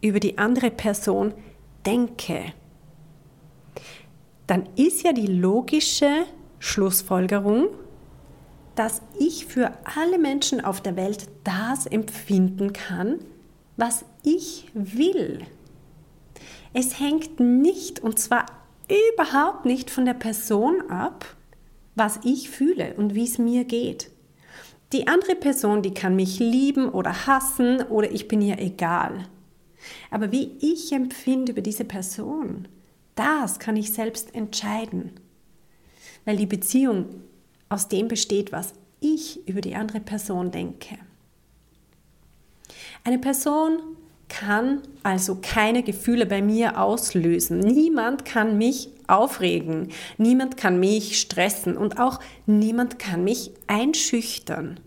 über 0.00 0.20
die 0.20 0.38
andere 0.38 0.70
Person 0.70 1.34
denke. 1.84 2.52
Dann 4.46 4.68
ist 4.76 5.04
ja 5.04 5.12
die 5.12 5.26
logische 5.26 6.24
Schlussfolgerung, 6.58 7.68
dass 8.74 9.02
ich 9.18 9.46
für 9.46 9.72
alle 9.84 10.18
Menschen 10.18 10.64
auf 10.64 10.80
der 10.80 10.96
Welt 10.96 11.28
das 11.44 11.86
empfinden 11.86 12.72
kann, 12.72 13.18
was 13.76 14.04
ich 14.22 14.70
will. 14.74 15.40
Es 16.72 17.00
hängt 17.00 17.40
nicht, 17.40 18.00
und 18.00 18.18
zwar 18.18 18.46
überhaupt 19.12 19.64
nicht 19.64 19.90
von 19.90 20.04
der 20.04 20.14
Person 20.14 20.82
ab, 20.88 21.24
was 21.94 22.20
ich 22.24 22.50
fühle 22.50 22.94
und 22.94 23.14
wie 23.14 23.24
es 23.24 23.38
mir 23.38 23.64
geht. 23.64 24.10
Die 24.92 25.06
andere 25.06 25.36
Person, 25.36 25.82
die 25.82 25.94
kann 25.94 26.16
mich 26.16 26.38
lieben 26.38 26.88
oder 26.88 27.26
hassen 27.26 27.82
oder 27.82 28.10
ich 28.10 28.26
bin 28.26 28.42
ihr 28.42 28.58
egal. 28.58 29.28
Aber 30.10 30.32
wie 30.32 30.56
ich 30.60 30.92
empfinde 30.92 31.52
über 31.52 31.60
diese 31.60 31.84
Person, 31.84 32.68
das 33.14 33.58
kann 33.58 33.76
ich 33.76 33.92
selbst 33.92 34.34
entscheiden. 34.34 35.12
Weil 36.24 36.36
die 36.36 36.46
Beziehung 36.46 37.06
aus 37.68 37.88
dem 37.88 38.08
besteht, 38.08 38.52
was 38.52 38.74
ich 39.00 39.46
über 39.48 39.60
die 39.60 39.76
andere 39.76 40.00
Person 40.00 40.50
denke. 40.50 40.98
Eine 43.04 43.18
Person 43.18 43.78
kann 44.30 44.80
also 45.02 45.38
keine 45.42 45.82
Gefühle 45.82 46.24
bei 46.24 46.40
mir 46.40 46.80
auslösen. 46.80 47.58
Niemand 47.58 48.24
kann 48.24 48.56
mich 48.56 48.88
aufregen, 49.06 49.88
niemand 50.16 50.56
kann 50.56 50.80
mich 50.80 51.20
stressen 51.20 51.76
und 51.76 52.00
auch 52.00 52.20
niemand 52.46 52.98
kann 52.98 53.24
mich 53.24 53.52
einschüchtern. 53.66 54.80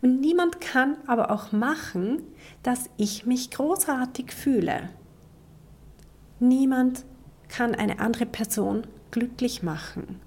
Und 0.00 0.20
niemand 0.20 0.60
kann 0.60 0.96
aber 1.06 1.30
auch 1.30 1.52
machen, 1.52 2.22
dass 2.62 2.88
ich 2.96 3.26
mich 3.26 3.50
großartig 3.50 4.32
fühle. 4.32 4.88
Niemand 6.40 7.04
kann 7.48 7.74
eine 7.74 8.00
andere 8.00 8.26
Person 8.26 8.86
glücklich 9.10 9.62
machen. 9.62 10.20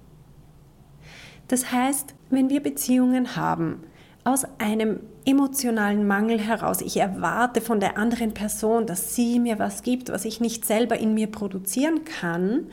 Das 1.48 1.72
heißt, 1.72 2.14
wenn 2.30 2.50
wir 2.50 2.62
Beziehungen 2.62 3.36
haben, 3.36 3.82
aus 4.24 4.44
einem 4.58 5.00
emotionalen 5.24 6.06
Mangel 6.06 6.40
heraus, 6.40 6.80
ich 6.80 6.96
erwarte 6.96 7.60
von 7.60 7.80
der 7.80 7.98
anderen 7.98 8.34
Person, 8.34 8.86
dass 8.86 9.14
sie 9.14 9.38
mir 9.38 9.58
was 9.58 9.82
gibt, 9.82 10.10
was 10.10 10.24
ich 10.24 10.40
nicht 10.40 10.64
selber 10.64 10.98
in 10.98 11.14
mir 11.14 11.28
produzieren 11.28 12.04
kann, 12.04 12.68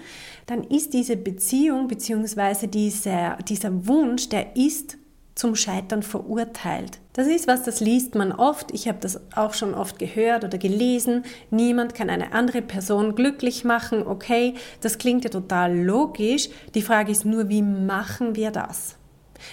dann 0.45 0.63
ist 0.63 0.93
diese 0.93 1.15
Beziehung 1.15 1.87
bzw. 1.87 2.67
Dieser, 2.67 3.37
dieser 3.37 3.87
Wunsch, 3.87 4.29
der 4.29 4.55
ist 4.55 4.97
zum 5.39 5.55
Scheitern 5.55 6.03
verurteilt. 6.03 6.99
Das 7.13 7.27
ist 7.27 7.47
was, 7.47 7.63
das 7.63 7.79
liest 7.79 8.13
man 8.15 8.33
oft. 8.33 8.71
Ich 8.71 8.87
habe 8.87 8.97
das 8.99 9.21
auch 9.35 9.53
schon 9.53 9.73
oft 9.73 9.97
gehört 9.97 10.43
oder 10.43 10.57
gelesen. 10.57 11.23
Niemand 11.49 11.95
kann 11.95 12.09
eine 12.09 12.33
andere 12.33 12.61
Person 12.61 13.15
glücklich 13.15 13.63
machen. 13.63 14.05
Okay, 14.05 14.55
das 14.81 14.97
klingt 14.97 15.23
ja 15.23 15.29
total 15.29 15.77
logisch. 15.77 16.49
Die 16.75 16.81
Frage 16.81 17.11
ist 17.11 17.25
nur, 17.25 17.47
wie 17.47 17.61
machen 17.61 18.35
wir 18.35 18.51
das? 18.51 18.98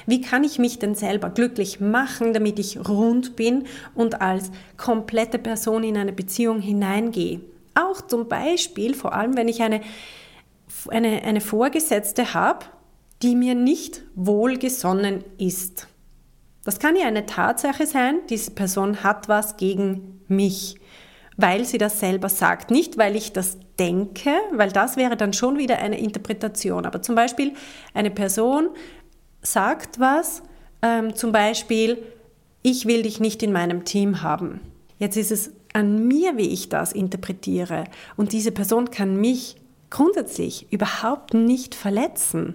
Wie 0.07 0.21
kann 0.21 0.45
ich 0.45 0.59
mich 0.59 0.79
denn 0.79 0.95
selber 0.95 1.31
glücklich 1.31 1.81
machen, 1.81 2.33
damit 2.33 2.59
ich 2.59 2.89
rund 2.89 3.37
bin 3.37 3.65
und 3.95 4.21
als 4.21 4.51
komplette 4.77 5.39
Person 5.39 5.85
in 5.85 5.97
eine 5.97 6.13
Beziehung 6.13 6.61
hineingehe? 6.61 7.41
Auch 7.75 8.01
zum 8.01 8.29
Beispiel, 8.29 8.95
vor 8.95 9.13
allem 9.15 9.37
wenn 9.37 9.49
ich 9.49 9.63
eine, 9.63 9.81
eine, 10.89 11.23
eine 11.23 11.41
Vorgesetzte 11.41 12.35
habe, 12.35 12.67
die 13.23 13.35
mir 13.35 13.55
nicht 13.55 14.03
wohlgesonnen 14.15 15.25
ist. 15.39 15.89
Das 16.65 16.81
kann 16.81 16.97
ja 16.97 17.07
eine 17.07 17.27
Tatsache 17.27 17.87
sein, 17.87 18.21
diese 18.29 18.51
Person 18.51 19.03
hat 19.03 19.29
was 19.29 19.57
gegen 19.57 20.21
mich, 20.27 20.77
weil 21.37 21.65
sie 21.65 21.79
das 21.79 22.01
selber 22.01 22.29
sagt. 22.29 22.71
Nicht, 22.71 22.99
weil 22.99 23.15
ich 23.15 23.33
das 23.33 23.59
denke, 23.79 24.31
weil 24.53 24.73
das 24.73 24.97
wäre 24.97 25.17
dann 25.17 25.33
schon 25.33 25.59
wieder 25.59 25.79
eine 25.79 25.99
Interpretation. 25.99 26.85
Aber 26.87 27.03
zum 27.03 27.15
Beispiel 27.15 27.53
eine 27.95 28.11
Person 28.11 28.71
sagt 29.43 30.01
was, 30.01 30.43
ähm, 30.83 31.15
zum 31.15 31.33
Beispiel, 31.33 32.03
ich 32.63 32.87
will 32.87 33.03
dich 33.03 33.21
nicht 33.21 33.43
in 33.43 33.53
meinem 33.53 33.85
Team 33.85 34.23
haben. 34.23 34.61
Jetzt 34.99 35.17
ist 35.17 35.31
es 35.31 35.53
an 35.73 36.09
mir, 36.09 36.37
wie 36.37 36.49
ich 36.49 36.69
das 36.69 36.93
interpretiere. 36.93 37.85
Und 38.17 38.33
diese 38.33 38.51
Person 38.51 38.91
kann 38.91 39.21
mich 39.21 39.57
grundsätzlich 39.91 40.67
überhaupt 40.73 41.35
nicht 41.35 41.75
verletzen. 41.75 42.55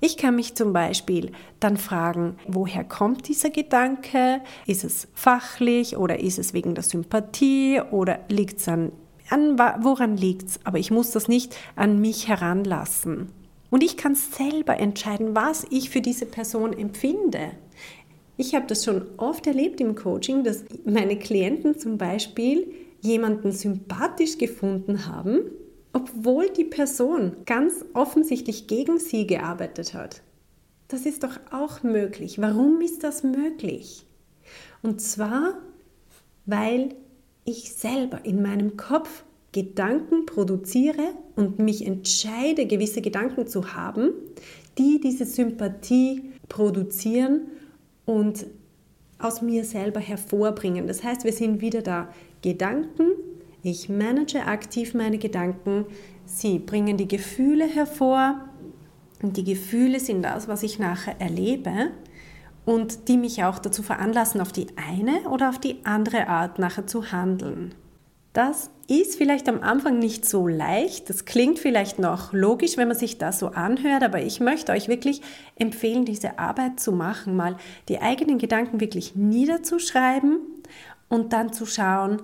Ich 0.00 0.16
kann 0.16 0.34
mich 0.34 0.56
zum 0.56 0.72
Beispiel 0.72 1.30
dann 1.60 1.76
fragen, 1.76 2.36
woher 2.48 2.82
kommt 2.82 3.28
dieser 3.28 3.50
Gedanke? 3.50 4.40
Ist 4.66 4.82
es 4.82 5.06
fachlich 5.14 5.96
oder 5.96 6.18
ist 6.18 6.40
es 6.40 6.52
wegen 6.52 6.74
der 6.74 6.82
Sympathie 6.82 7.80
oder 7.92 8.18
liegt 8.28 8.58
es 8.58 8.66
an, 8.66 8.90
an 9.30 9.56
woran 9.56 10.16
liegt 10.16 10.48
es? 10.48 10.60
Aber 10.64 10.78
ich 10.78 10.90
muss 10.90 11.12
das 11.12 11.28
nicht 11.28 11.56
an 11.76 12.00
mich 12.00 12.26
heranlassen. 12.26 13.30
Und 13.72 13.82
ich 13.82 13.96
kann 13.96 14.14
selber 14.14 14.78
entscheiden, 14.78 15.34
was 15.34 15.66
ich 15.70 15.90
für 15.90 16.00
diese 16.00 16.26
Person 16.26 16.72
empfinde. 16.72 17.50
Ich 18.36 18.54
habe 18.54 18.66
das 18.68 18.84
schon 18.84 19.06
oft 19.16 19.48
erlebt 19.48 19.80
im 19.80 19.96
Coaching, 19.96 20.44
dass 20.44 20.62
meine 20.84 21.18
Klienten 21.18 21.76
zum 21.76 21.98
Beispiel 21.98 22.72
jemanden 23.00 23.50
sympathisch 23.50 24.38
gefunden 24.38 25.06
haben 25.06 25.40
obwohl 25.92 26.48
die 26.48 26.64
Person 26.64 27.36
ganz 27.44 27.84
offensichtlich 27.92 28.66
gegen 28.66 28.98
sie 28.98 29.26
gearbeitet 29.26 29.94
hat. 29.94 30.22
Das 30.88 31.06
ist 31.06 31.22
doch 31.22 31.38
auch 31.50 31.82
möglich. 31.82 32.40
Warum 32.40 32.80
ist 32.80 33.04
das 33.04 33.22
möglich? 33.22 34.06
Und 34.82 35.00
zwar, 35.00 35.58
weil 36.46 36.94
ich 37.44 37.72
selber 37.72 38.24
in 38.24 38.42
meinem 38.42 38.76
Kopf 38.76 39.24
Gedanken 39.52 40.26
produziere 40.26 41.14
und 41.36 41.58
mich 41.58 41.86
entscheide, 41.86 42.66
gewisse 42.66 43.00
Gedanken 43.00 43.46
zu 43.46 43.74
haben, 43.74 44.10
die 44.78 45.00
diese 45.00 45.24
Sympathie 45.24 46.32
produzieren 46.48 47.42
und 48.04 48.46
aus 49.18 49.42
mir 49.42 49.64
selber 49.64 50.00
hervorbringen. 50.00 50.86
Das 50.86 51.04
heißt, 51.04 51.24
wir 51.24 51.32
sind 51.32 51.60
wieder 51.60 51.82
da. 51.82 52.08
Gedanken 52.42 53.04
ich 53.62 53.88
manage 53.88 54.44
aktiv 54.44 54.92
meine 54.92 55.18
Gedanken, 55.18 55.86
sie 56.24 56.58
bringen 56.58 56.96
die 56.96 57.06
Gefühle 57.06 57.64
hervor 57.64 58.40
und 59.22 59.36
die 59.36 59.44
Gefühle 59.44 60.00
sind 60.00 60.22
das, 60.22 60.48
was 60.48 60.64
ich 60.64 60.80
nachher 60.80 61.20
erlebe 61.20 61.92
und 62.64 63.08
die 63.08 63.16
mich 63.16 63.44
auch 63.44 63.60
dazu 63.60 63.84
veranlassen, 63.84 64.40
auf 64.40 64.50
die 64.50 64.66
eine 64.76 65.28
oder 65.28 65.48
auf 65.48 65.60
die 65.60 65.84
andere 65.84 66.26
Art 66.26 66.58
nachher 66.58 66.88
zu 66.88 67.12
handeln. 67.12 67.72
Das 68.32 68.70
ist 68.88 69.16
vielleicht 69.16 69.48
am 69.48 69.62
Anfang 69.62 69.98
nicht 69.98 70.26
so 70.26 70.48
leicht. 70.48 71.10
Das 71.10 71.24
klingt 71.24 71.58
vielleicht 71.58 71.98
noch 71.98 72.32
logisch, 72.32 72.76
wenn 72.76 72.88
man 72.88 72.96
sich 72.96 73.18
das 73.18 73.38
so 73.38 73.48
anhört, 73.48 74.02
aber 74.02 74.22
ich 74.22 74.40
möchte 74.40 74.72
euch 74.72 74.88
wirklich 74.88 75.20
empfehlen, 75.56 76.04
diese 76.04 76.38
Arbeit 76.38 76.80
zu 76.80 76.92
machen, 76.92 77.36
mal 77.36 77.56
die 77.88 78.00
eigenen 78.00 78.38
Gedanken 78.38 78.80
wirklich 78.80 79.14
niederzuschreiben 79.14 80.38
und 81.08 81.32
dann 81.32 81.52
zu 81.52 81.66
schauen, 81.66 82.22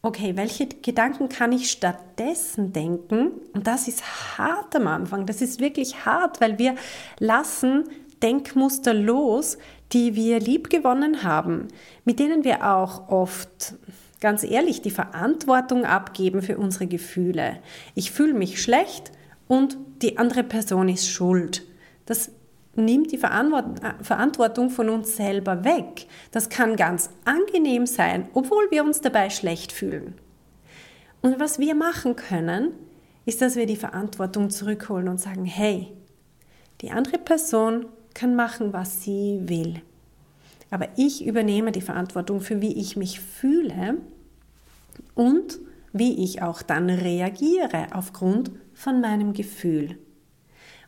okay, 0.00 0.36
welche 0.36 0.66
Gedanken 0.66 1.28
kann 1.28 1.52
ich 1.52 1.70
stattdessen 1.70 2.72
denken? 2.72 3.32
Und 3.52 3.66
das 3.66 3.88
ist 3.88 4.38
hart 4.38 4.74
am 4.74 4.88
Anfang. 4.88 5.26
Das 5.26 5.40
ist 5.40 5.60
wirklich 5.60 6.04
hart, 6.04 6.40
weil 6.40 6.58
wir 6.58 6.74
lassen 7.20 7.84
Denkmuster 8.22 8.94
los, 8.94 9.58
die 9.92 10.14
wir 10.14 10.40
lieb 10.40 10.70
gewonnen 10.70 11.22
haben, 11.22 11.68
mit 12.04 12.18
denen 12.18 12.44
wir 12.44 12.66
auch 12.72 13.08
oft 13.08 13.74
ganz 14.22 14.44
ehrlich 14.44 14.80
die 14.80 14.92
Verantwortung 14.92 15.84
abgeben 15.84 16.42
für 16.42 16.56
unsere 16.56 16.86
Gefühle. 16.86 17.58
Ich 17.96 18.12
fühle 18.12 18.34
mich 18.34 18.62
schlecht 18.62 19.10
und 19.48 19.76
die 20.00 20.16
andere 20.16 20.44
Person 20.44 20.88
ist 20.88 21.10
schuld. 21.10 21.66
Das 22.06 22.30
nimmt 22.76 23.10
die 23.10 23.18
Verantwortung 23.18 24.70
von 24.70 24.88
uns 24.88 25.16
selber 25.16 25.64
weg. 25.64 26.06
Das 26.30 26.48
kann 26.48 26.76
ganz 26.76 27.10
angenehm 27.24 27.84
sein, 27.84 28.28
obwohl 28.32 28.70
wir 28.70 28.84
uns 28.84 29.00
dabei 29.00 29.28
schlecht 29.28 29.72
fühlen. 29.72 30.14
Und 31.20 31.40
was 31.40 31.58
wir 31.58 31.74
machen 31.74 32.14
können, 32.14 32.70
ist, 33.26 33.42
dass 33.42 33.56
wir 33.56 33.66
die 33.66 33.76
Verantwortung 33.76 34.50
zurückholen 34.50 35.08
und 35.08 35.20
sagen, 35.20 35.44
hey, 35.44 35.88
die 36.80 36.92
andere 36.92 37.18
Person 37.18 37.86
kann 38.14 38.36
machen, 38.36 38.72
was 38.72 39.02
sie 39.02 39.40
will. 39.42 39.82
Aber 40.72 40.88
ich 40.96 41.26
übernehme 41.26 41.70
die 41.70 41.82
Verantwortung 41.82 42.40
für 42.40 42.62
wie 42.62 42.72
ich 42.72 42.96
mich 42.96 43.20
fühle 43.20 43.98
und 45.14 45.58
wie 45.92 46.24
ich 46.24 46.40
auch 46.40 46.62
dann 46.62 46.88
reagiere 46.88 47.88
aufgrund 47.92 48.50
von 48.72 49.02
meinem 49.02 49.34
Gefühl. 49.34 49.98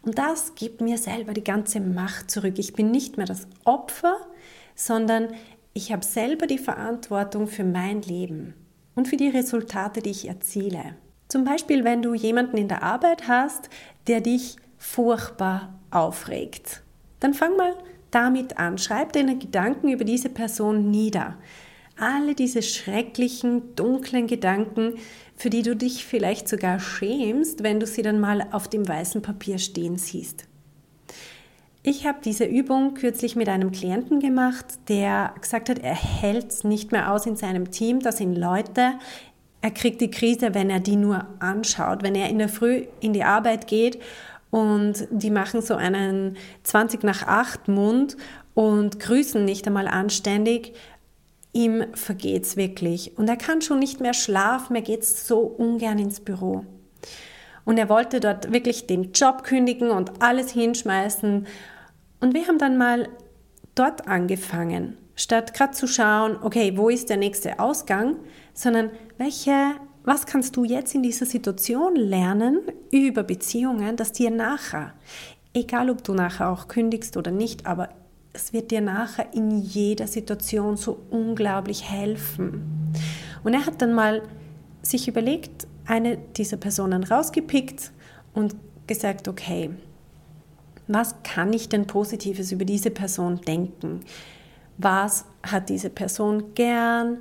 Und 0.01 0.17
das 0.17 0.55
gibt 0.55 0.81
mir 0.81 0.97
selber 0.97 1.35
die 1.35 1.45
ganze 1.45 1.81
Macht 1.81 2.31
zurück. 2.31 2.59
Ich 2.59 2.73
bin 2.73 2.91
nicht 2.91 3.19
mehr 3.19 3.27
das 3.27 3.47
Opfer, 3.65 4.17
sondern 4.75 5.29
ich 5.75 5.93
habe 5.93 6.03
selber 6.03 6.47
die 6.47 6.57
Verantwortung 6.57 7.47
für 7.47 7.65
mein 7.65 8.01
Leben 8.01 8.55
und 8.95 9.07
für 9.07 9.19
die 9.19 9.29
Resultate, 9.29 10.01
die 10.01 10.13
ich 10.13 10.29
erziele. 10.29 10.97
Zum 11.29 11.45
Beispiel, 11.45 11.85
wenn 11.85 12.01
du 12.01 12.15
jemanden 12.15 12.57
in 12.57 12.69
der 12.69 12.83
Arbeit 12.83 13.29
hast, 13.29 13.69
der 14.07 14.23
dich 14.23 14.57
furchtbar 14.79 15.79
aufregt, 15.91 16.83
dann 17.21 17.35
fang 17.35 17.55
mal 17.59 17.75
damit 18.15 18.59
an. 18.59 18.79
Schreib 18.79 19.13
deine 19.13 19.37
Gedanken 19.37 19.89
über 19.89 20.05
diese 20.05 20.29
Person 20.29 20.91
nieder. 20.91 21.37
Alle 21.99 22.35
diese 22.35 22.63
schrecklichen, 22.63 23.75
dunklen 23.77 24.27
Gedanken, 24.27 24.95
für 25.37 25.51
die 25.51 25.63
du 25.63 25.77
dich 25.77 26.05
vielleicht 26.05 26.49
sogar 26.49 26.81
schämst, 26.81 27.63
wenn 27.63 27.81
du 27.81 27.87
sie 27.87 28.03
dann 28.03 28.21
mal 28.21 28.47
auf 28.53 28.69
dem 28.69 28.87
weißen 28.87 29.23
Papier 29.23 29.59
stehen 29.59 29.97
siehst. 29.97 30.47
Ich 31.83 32.07
habe 32.07 32.19
diese 32.25 32.45
Übung 32.45 32.95
kürzlich 32.95 33.37
mit 33.37 33.49
einem 33.49 33.71
Klienten 33.71 34.19
gemacht, 34.19 34.65
der 34.89 35.35
gesagt 35.41 35.69
hat, 35.69 35.81
er 35.81 35.95
hält 35.95 36.51
es 36.51 36.65
nicht 36.65 36.93
mehr 36.93 37.13
aus 37.13 37.27
in 37.27 37.37
seinem 37.37 37.71
Team. 37.71 38.01
Da 38.01 38.11
sind 38.11 38.35
Leute, 38.37 38.95
er 39.61 39.71
kriegt 39.71 40.01
die 40.01 40.11
Krise, 40.11 40.55
wenn 40.55 40.71
er 40.71 40.81
die 40.81 40.97
nur 40.97 41.27
anschaut, 41.41 42.03
wenn 42.03 42.15
er 42.15 42.31
in 42.31 42.39
der 42.39 42.49
Früh 42.49 42.87
in 43.01 43.13
die 43.13 43.25
Arbeit 43.25 43.67
geht 43.67 43.99
und 44.55 45.09
die 45.11 45.33
machen 45.33 45.63
so 45.63 45.75
einen 45.75 46.37
20 46.63 47.03
nach 47.03 47.27
8 47.27 47.67
Mund 47.67 48.17
und 48.55 49.01
grüßen 49.01 49.45
nicht 49.45 49.67
einmal 49.67 49.89
anständig. 49.89 50.75
Ihm 51.53 51.87
vergeht's 51.95 52.57
wirklich 52.57 53.19
und 53.19 53.29
er 53.29 53.37
kann 53.37 53.63
schon 53.63 53.81
nicht 53.81 54.01
mehr 54.01 54.15
schlafen, 54.15 54.77
er 54.77 54.83
geht 54.83 55.05
so 55.05 55.41
ungern 55.41 55.99
ins 55.99 56.21
Büro. 56.21 56.65
Und 57.65 57.79
er 57.79 57.89
wollte 57.89 58.21
dort 58.21 58.53
wirklich 58.53 58.87
den 58.87 59.11
Job 59.11 59.43
kündigen 59.43 59.91
und 59.91 60.23
alles 60.23 60.53
hinschmeißen. 60.53 61.49
Und 62.21 62.35
wir 62.35 62.47
haben 62.47 62.59
dann 62.59 62.79
mal 62.79 63.09
dort 63.75 64.07
angefangen, 64.07 64.97
statt 65.17 65.53
gerade 65.53 65.73
zu 65.73 65.89
schauen, 65.89 66.37
okay, 66.41 66.75
wo 66.77 66.91
ist 66.91 67.11
der 67.11 67.17
nächste 67.17 67.59
Ausgang, 67.59 68.19
sondern 68.53 68.91
welche 69.19 69.73
was 70.05 70.27
kannst 70.27 70.57
du 70.57 70.65
jetzt 70.65 70.95
in 70.95 71.03
dieser 71.03 71.27
Situation 71.27 71.97
lernen 71.97 72.61
über 72.91 73.23
Beziehungen, 73.23 73.97
dass 73.97 74.13
dir 74.13 74.31
nachher, 74.31 74.93
egal 75.55 75.89
ob 75.91 76.05
du 76.05 76.13
nachher 76.13 76.51
auch 76.51 76.69
kündigst 76.69 77.17
oder 77.17 77.31
nicht, 77.31 77.67
aber 77.67 77.89
es 78.35 78.53
wird 78.53 78.71
dir 78.71 78.81
nachher 78.81 79.33
in 79.33 79.59
jeder 79.59 80.07
Situation 80.07 80.77
so 80.77 81.01
unglaublich 81.11 81.91
helfen. 81.91 82.93
Und 83.45 83.55
er 83.55 83.65
hat 83.65 83.81
dann 83.81 83.95
mal 83.95 84.23
sich 84.83 85.09
überlegt, 85.09 85.67
eine 85.87 86.19
dieser 86.37 86.57
Personen 86.57 87.05
rausgepickt 87.05 87.93
und 88.35 88.57
gesagt, 88.87 89.29
okay, 89.29 89.71
was 90.87 91.15
kann 91.23 91.53
ich 91.53 91.69
denn 91.69 91.87
Positives 91.87 92.53
über 92.53 92.65
diese 92.65 92.91
Person 92.91 93.41
denken? 93.41 94.01
Was 94.77 95.25
hat 95.43 95.69
diese 95.69 95.89
Person 95.89 96.55
gern? 96.55 97.19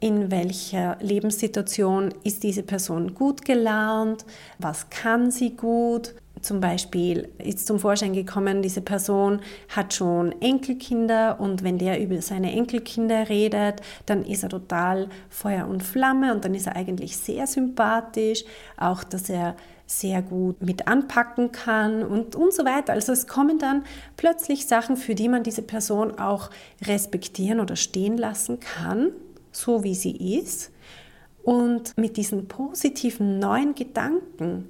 In 0.00 0.30
welcher 0.30 0.96
Lebenssituation 1.00 2.12
ist 2.24 2.42
diese 2.42 2.62
Person 2.62 3.14
gut 3.14 3.44
gelaunt, 3.44 4.24
was 4.58 4.88
kann 4.88 5.30
sie 5.30 5.56
gut. 5.56 6.14
Zum 6.40 6.58
Beispiel 6.58 7.28
ist 7.36 7.66
zum 7.66 7.78
Vorschein 7.78 8.14
gekommen, 8.14 8.62
diese 8.62 8.80
Person 8.80 9.40
hat 9.68 9.92
schon 9.92 10.32
Enkelkinder 10.40 11.38
und 11.38 11.62
wenn 11.62 11.76
der 11.76 12.00
über 12.00 12.22
seine 12.22 12.50
Enkelkinder 12.52 13.28
redet, 13.28 13.82
dann 14.06 14.24
ist 14.24 14.42
er 14.42 14.48
total 14.48 15.10
Feuer 15.28 15.68
und 15.68 15.82
Flamme 15.82 16.32
und 16.32 16.46
dann 16.46 16.54
ist 16.54 16.66
er 16.66 16.76
eigentlich 16.76 17.18
sehr 17.18 17.46
sympathisch, 17.46 18.44
auch 18.78 19.04
dass 19.04 19.28
er 19.28 19.54
sehr 19.84 20.22
gut 20.22 20.62
mit 20.62 20.88
anpacken 20.88 21.52
kann 21.52 22.02
und, 22.02 22.36
und 22.36 22.54
so 22.54 22.64
weiter. 22.64 22.94
Also 22.94 23.12
es 23.12 23.26
kommen 23.26 23.58
dann 23.58 23.84
plötzlich 24.16 24.66
Sachen, 24.66 24.96
für 24.96 25.14
die 25.14 25.28
man 25.28 25.42
diese 25.42 25.62
Person 25.62 26.18
auch 26.18 26.48
respektieren 26.86 27.60
oder 27.60 27.76
stehen 27.76 28.16
lassen 28.16 28.60
kann 28.60 29.10
so 29.52 29.82
wie 29.84 29.94
sie 29.94 30.38
ist. 30.38 30.70
Und 31.42 31.96
mit 31.96 32.16
diesen 32.16 32.48
positiven 32.48 33.38
neuen 33.38 33.74
Gedanken 33.74 34.68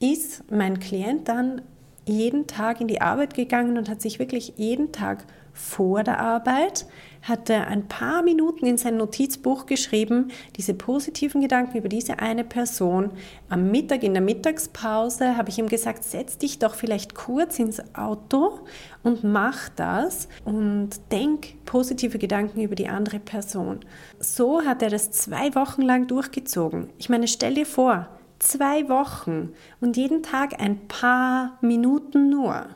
ist 0.00 0.50
mein 0.50 0.80
Klient 0.80 1.28
dann 1.28 1.62
jeden 2.06 2.46
Tag 2.46 2.80
in 2.80 2.88
die 2.88 3.00
Arbeit 3.00 3.34
gegangen 3.34 3.78
und 3.78 3.88
hat 3.88 4.02
sich 4.02 4.18
wirklich 4.18 4.54
jeden 4.56 4.92
Tag 4.92 5.24
vor 5.60 6.02
der 6.02 6.18
Arbeit, 6.18 6.86
hat 7.22 7.50
er 7.50 7.66
ein 7.66 7.86
paar 7.86 8.22
Minuten 8.22 8.64
in 8.64 8.78
sein 8.78 8.96
Notizbuch 8.96 9.66
geschrieben, 9.66 10.30
diese 10.56 10.74
positiven 10.74 11.42
Gedanken 11.42 11.76
über 11.76 11.88
diese 11.88 12.18
eine 12.18 12.44
Person. 12.44 13.10
Am 13.48 13.70
Mittag, 13.70 14.02
in 14.02 14.14
der 14.14 14.22
Mittagspause, 14.22 15.36
habe 15.36 15.50
ich 15.50 15.58
ihm 15.58 15.68
gesagt, 15.68 16.04
setz 16.04 16.38
dich 16.38 16.58
doch 16.58 16.74
vielleicht 16.74 17.14
kurz 17.14 17.58
ins 17.58 17.82
Auto 17.94 18.60
und 19.02 19.22
mach 19.22 19.68
das 19.70 20.28
und 20.44 20.90
denk 21.12 21.64
positive 21.66 22.18
Gedanken 22.18 22.62
über 22.62 22.74
die 22.74 22.88
andere 22.88 23.18
Person. 23.18 23.80
So 24.18 24.62
hat 24.64 24.82
er 24.82 24.90
das 24.90 25.10
zwei 25.10 25.54
Wochen 25.54 25.82
lang 25.82 26.06
durchgezogen. 26.06 26.88
Ich 26.98 27.10
meine, 27.10 27.28
stell 27.28 27.54
dir 27.54 27.66
vor, 27.66 28.08
zwei 28.38 28.88
Wochen 28.88 29.52
und 29.80 29.96
jeden 29.96 30.22
Tag 30.22 30.60
ein 30.60 30.88
paar 30.88 31.58
Minuten 31.60 32.30
nur. 32.30 32.66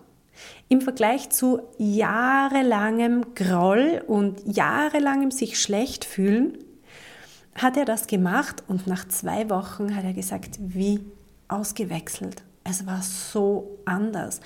Im 0.69 0.81
Vergleich 0.81 1.31
zu 1.31 1.61
jahrelangem 1.79 3.35
Groll 3.35 4.03
und 4.07 4.41
jahrelangem 4.45 5.31
sich 5.31 5.61
schlecht 5.61 6.05
fühlen, 6.05 6.59
hat 7.55 7.77
er 7.77 7.85
das 7.85 8.07
gemacht 8.07 8.65
und 8.67 8.87
nach 8.87 9.07
zwei 9.09 9.49
Wochen 9.51 9.95
hat 9.95 10.05
er 10.05 10.13
gesagt, 10.13 10.59
wie 10.59 11.01
ausgewechselt. 11.49 12.43
Es 12.65 12.87
war 12.87 13.03
so 13.03 13.79
anders. 13.85 14.41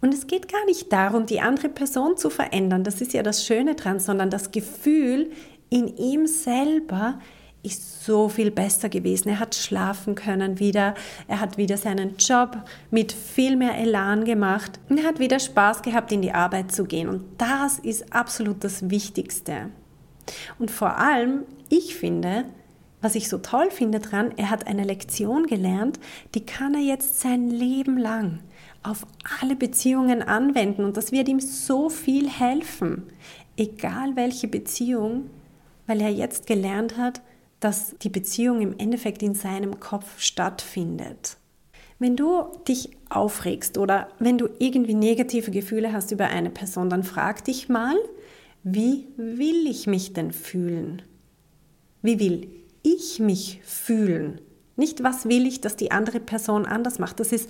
Und 0.00 0.12
es 0.12 0.26
geht 0.26 0.52
gar 0.52 0.64
nicht 0.66 0.92
darum, 0.92 1.26
die 1.26 1.40
andere 1.40 1.70
Person 1.70 2.16
zu 2.16 2.28
verändern, 2.28 2.84
das 2.84 3.00
ist 3.00 3.14
ja 3.14 3.22
das 3.22 3.44
Schöne 3.46 3.74
dran, 3.74 3.98
sondern 4.00 4.28
das 4.28 4.50
Gefühl 4.50 5.30
in 5.70 5.96
ihm 5.96 6.26
selber 6.26 7.18
ist 7.64 8.04
so 8.04 8.28
viel 8.28 8.50
besser 8.50 8.88
gewesen. 8.88 9.28
Er 9.30 9.40
hat 9.40 9.54
schlafen 9.54 10.14
können 10.14 10.58
wieder, 10.58 10.94
er 11.26 11.40
hat 11.40 11.56
wieder 11.56 11.76
seinen 11.76 12.16
Job 12.18 12.58
mit 12.90 13.12
viel 13.12 13.56
mehr 13.56 13.76
Elan 13.78 14.24
gemacht 14.24 14.78
und 14.88 14.98
er 14.98 15.06
hat 15.06 15.18
wieder 15.18 15.40
Spaß 15.40 15.82
gehabt, 15.82 16.12
in 16.12 16.22
die 16.22 16.32
Arbeit 16.32 16.72
zu 16.72 16.84
gehen. 16.84 17.08
Und 17.08 17.24
das 17.38 17.78
ist 17.78 18.12
absolut 18.12 18.62
das 18.62 18.90
Wichtigste. 18.90 19.70
Und 20.58 20.70
vor 20.70 20.98
allem, 20.98 21.44
ich 21.68 21.96
finde, 21.96 22.44
was 23.00 23.14
ich 23.14 23.28
so 23.28 23.38
toll 23.38 23.70
finde 23.70 24.00
dran, 24.00 24.32
er 24.36 24.50
hat 24.50 24.66
eine 24.66 24.84
Lektion 24.84 25.46
gelernt, 25.46 25.98
die 26.34 26.44
kann 26.44 26.74
er 26.74 26.80
jetzt 26.80 27.20
sein 27.20 27.50
Leben 27.50 27.98
lang 27.98 28.40
auf 28.82 29.06
alle 29.40 29.56
Beziehungen 29.56 30.22
anwenden 30.22 30.84
und 30.84 30.96
das 30.96 31.10
wird 31.10 31.28
ihm 31.28 31.40
so 31.40 31.88
viel 31.88 32.28
helfen, 32.28 33.04
egal 33.56 34.14
welche 34.14 34.46
Beziehung, 34.46 35.30
weil 35.86 36.00
er 36.00 36.10
jetzt 36.10 36.46
gelernt 36.46 36.96
hat, 36.96 37.22
dass 37.64 37.96
die 38.02 38.10
Beziehung 38.10 38.60
im 38.60 38.78
Endeffekt 38.78 39.22
in 39.22 39.34
seinem 39.34 39.80
Kopf 39.80 40.20
stattfindet. 40.20 41.38
Wenn 41.98 42.14
du 42.14 42.42
dich 42.68 42.90
aufregst 43.08 43.78
oder 43.78 44.08
wenn 44.18 44.36
du 44.36 44.50
irgendwie 44.58 44.92
negative 44.92 45.50
Gefühle 45.50 45.90
hast 45.90 46.12
über 46.12 46.26
eine 46.26 46.50
Person, 46.50 46.90
dann 46.90 47.04
frag 47.04 47.42
dich 47.44 47.70
mal, 47.70 47.96
wie 48.64 49.08
will 49.16 49.66
ich 49.66 49.86
mich 49.86 50.12
denn 50.12 50.30
fühlen? 50.30 51.00
Wie 52.02 52.20
will 52.20 52.50
ich 52.82 53.18
mich 53.18 53.62
fühlen? 53.64 54.42
Nicht, 54.76 55.02
was 55.02 55.26
will 55.26 55.46
ich, 55.46 55.62
dass 55.62 55.76
die 55.76 55.90
andere 55.90 56.20
Person 56.20 56.66
anders 56.66 56.98
macht. 56.98 57.18
Das 57.18 57.32
ist 57.32 57.48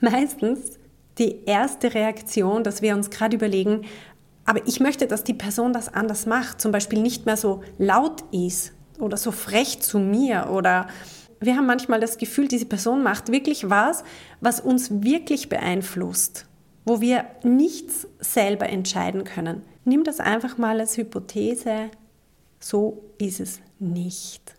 meistens 0.00 0.78
die 1.18 1.44
erste 1.44 1.92
Reaktion, 1.92 2.64
dass 2.64 2.80
wir 2.80 2.94
uns 2.94 3.10
gerade 3.10 3.36
überlegen, 3.36 3.82
aber 4.46 4.66
ich 4.66 4.80
möchte, 4.80 5.06
dass 5.06 5.24
die 5.24 5.34
Person 5.34 5.74
das 5.74 5.92
anders 5.92 6.24
macht, 6.24 6.58
zum 6.62 6.72
Beispiel 6.72 7.02
nicht 7.02 7.26
mehr 7.26 7.36
so 7.36 7.62
laut 7.76 8.24
ist 8.32 8.72
oder 9.02 9.16
so 9.16 9.30
frech 9.30 9.80
zu 9.80 9.98
mir 9.98 10.48
oder 10.50 10.86
wir 11.40 11.56
haben 11.56 11.66
manchmal 11.66 12.00
das 12.00 12.18
Gefühl, 12.18 12.46
diese 12.46 12.66
Person 12.66 13.02
macht 13.02 13.32
wirklich 13.32 13.68
was, 13.68 14.04
was 14.40 14.60
uns 14.60 15.02
wirklich 15.02 15.48
beeinflusst, 15.48 16.46
wo 16.84 17.00
wir 17.00 17.24
nichts 17.42 18.06
selber 18.20 18.68
entscheiden 18.68 19.24
können. 19.24 19.62
Nimm 19.84 20.04
das 20.04 20.20
einfach 20.20 20.56
mal 20.56 20.78
als 20.78 20.96
Hypothese, 20.96 21.90
so 22.60 23.02
ist 23.18 23.40
es 23.40 23.60
nicht. 23.80 24.54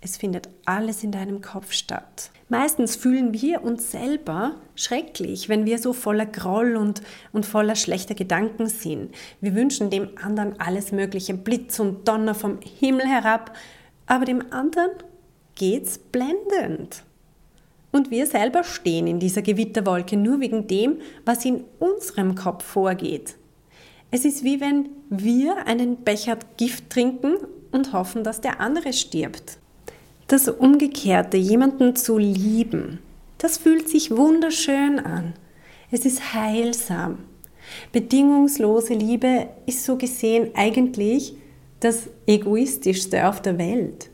Es 0.00 0.16
findet 0.16 0.48
alles 0.64 1.04
in 1.04 1.12
deinem 1.12 1.42
Kopf 1.42 1.72
statt. 1.72 2.30
Meistens 2.50 2.96
fühlen 2.96 3.34
wir 3.34 3.62
uns 3.62 3.90
selber 3.90 4.56
schrecklich, 4.74 5.50
wenn 5.50 5.66
wir 5.66 5.78
so 5.78 5.92
voller 5.92 6.24
Groll 6.24 6.76
und, 6.76 7.02
und 7.32 7.44
voller 7.44 7.76
schlechter 7.76 8.14
Gedanken 8.14 8.68
sind. 8.68 9.14
Wir 9.40 9.54
wünschen 9.54 9.90
dem 9.90 10.10
anderen 10.22 10.58
alles 10.58 10.90
Mögliche, 10.90 11.34
Blitz 11.34 11.78
und 11.78 12.08
Donner 12.08 12.34
vom 12.34 12.58
Himmel 12.62 13.06
herab, 13.06 13.54
aber 14.06 14.24
dem 14.24 14.50
anderen 14.50 14.92
geht's 15.56 15.98
blendend. 15.98 17.02
Und 17.92 18.10
wir 18.10 18.26
selber 18.26 18.64
stehen 18.64 19.06
in 19.06 19.18
dieser 19.18 19.42
Gewitterwolke 19.42 20.16
nur 20.16 20.40
wegen 20.40 20.66
dem, 20.66 21.00
was 21.26 21.44
in 21.44 21.64
unserem 21.78 22.34
Kopf 22.34 22.64
vorgeht. 22.64 23.36
Es 24.10 24.24
ist 24.24 24.42
wie 24.42 24.60
wenn 24.60 24.88
wir 25.10 25.66
einen 25.66 25.98
Becher 25.98 26.38
Gift 26.56 26.88
trinken 26.88 27.36
und 27.72 27.92
hoffen, 27.92 28.24
dass 28.24 28.40
der 28.40 28.60
andere 28.60 28.94
stirbt. 28.94 29.58
Das 30.28 30.46
Umgekehrte, 30.46 31.38
jemanden 31.38 31.96
zu 31.96 32.18
lieben, 32.18 32.98
das 33.38 33.56
fühlt 33.56 33.88
sich 33.88 34.10
wunderschön 34.10 34.98
an. 34.98 35.32
Es 35.90 36.04
ist 36.04 36.34
heilsam. 36.34 37.20
Bedingungslose 37.92 38.92
Liebe 38.92 39.48
ist 39.64 39.86
so 39.86 39.96
gesehen 39.96 40.50
eigentlich 40.54 41.34
das 41.80 42.10
Egoistischste 42.26 43.26
auf 43.26 43.40
der 43.40 43.56
Welt. 43.56 44.10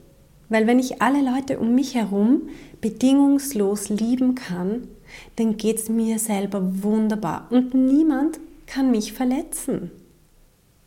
Weil 0.48 0.68
wenn 0.68 0.78
ich 0.78 1.02
alle 1.02 1.20
Leute 1.20 1.58
um 1.58 1.74
mich 1.74 1.96
herum 1.96 2.42
bedingungslos 2.80 3.88
lieben 3.88 4.36
kann, 4.36 4.86
dann 5.34 5.56
geht 5.56 5.80
es 5.80 5.88
mir 5.88 6.20
selber 6.20 6.84
wunderbar 6.84 7.48
und 7.50 7.74
niemand 7.74 8.38
kann 8.66 8.92
mich 8.92 9.12
verletzen. 9.12 9.90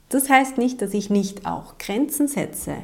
Das 0.08 0.30
heißt 0.30 0.58
nicht, 0.58 0.82
dass 0.82 0.94
ich 0.94 1.10
nicht 1.10 1.46
auch 1.46 1.78
Grenzen 1.80 2.30
setze. 2.30 2.76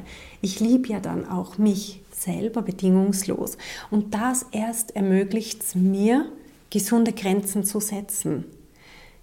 Ich 0.42 0.60
liebe 0.60 0.88
ja 0.88 1.00
dann 1.00 1.26
auch 1.26 1.56
mich 1.56 2.03
selber 2.14 2.62
bedingungslos. 2.62 3.58
Und 3.90 4.14
das 4.14 4.46
erst 4.52 4.94
ermöglicht 4.96 5.62
es 5.62 5.74
mir, 5.74 6.26
gesunde 6.70 7.12
Grenzen 7.12 7.64
zu 7.64 7.80
setzen. 7.80 8.44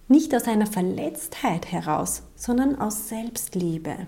Nicht 0.07 0.35
aus 0.35 0.43
einer 0.43 0.67
Verletztheit 0.67 1.71
heraus, 1.71 2.23
sondern 2.35 2.79
aus 2.79 3.09
Selbstliebe. 3.09 4.07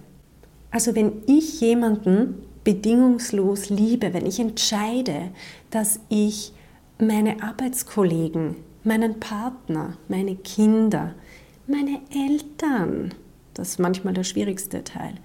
Also 0.71 0.95
wenn 0.95 1.23
ich 1.27 1.61
jemanden 1.61 2.43
bedingungslos 2.63 3.69
liebe, 3.69 4.13
wenn 4.13 4.25
ich 4.25 4.39
entscheide, 4.39 5.31
dass 5.69 5.99
ich 6.09 6.53
meine 6.97 7.43
Arbeitskollegen, 7.43 8.55
meinen 8.83 9.19
Partner, 9.19 9.97
meine 10.07 10.35
Kinder, 10.35 11.13
meine 11.67 12.01
Eltern, 12.13 13.13
das 13.53 13.69
ist 13.69 13.79
manchmal 13.79 14.13
der 14.13 14.23
schwierigste 14.23 14.83
Teil, 14.83 15.15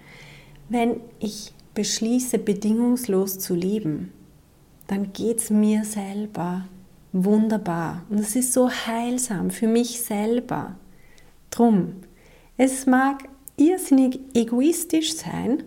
wenn 0.69 1.01
ich 1.19 1.53
beschließe, 1.79 2.41
bedingungslos 2.41 3.39
zu 3.39 3.55
lieben, 3.55 4.13
dann 4.89 5.13
geht 5.13 5.39
es 5.39 5.49
mir 5.49 5.85
selber 5.85 6.67
wunderbar. 7.13 8.03
Und 8.11 8.19
es 8.19 8.35
ist 8.35 8.53
so 8.53 8.69
heilsam 8.69 9.53
für 9.53 9.69
mich 9.69 10.01
selber. 10.01 10.75
Drum, 11.51 11.93
es 12.57 12.87
mag 12.87 13.29
irrsinnig 13.57 14.19
egoistisch 14.35 15.15
sein, 15.15 15.63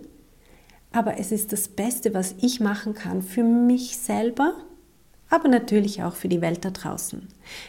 aber 0.92 1.18
es 1.18 1.32
ist 1.32 1.54
das 1.54 1.70
Beste, 1.70 2.14
was 2.14 2.36
ich 2.42 2.60
machen 2.60 2.94
kann 2.94 3.22
für 3.22 3.46
mich 3.46 3.96
selber, 3.96 4.56
aber 5.30 5.48
natürlich 5.48 6.04
auch 6.04 6.16
für 6.16 6.28
die 6.28 6.42
Welt 6.42 6.66
da 6.66 6.72
draußen. 6.72 7.26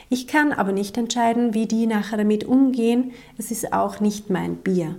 Ich 0.09 0.27
kann 0.27 0.51
aber 0.51 0.73
nicht 0.73 0.99
entscheiden, 0.99 1.55
wie 1.55 1.67
die 1.67 1.87
nachher 1.87 2.19
damit 2.19 2.43
umgehen. 2.43 3.13
Es 3.39 3.53
ist 3.53 3.73
auch 3.73 4.01
nicht 4.01 4.31
mein 4.31 4.57
Bier. 4.57 4.97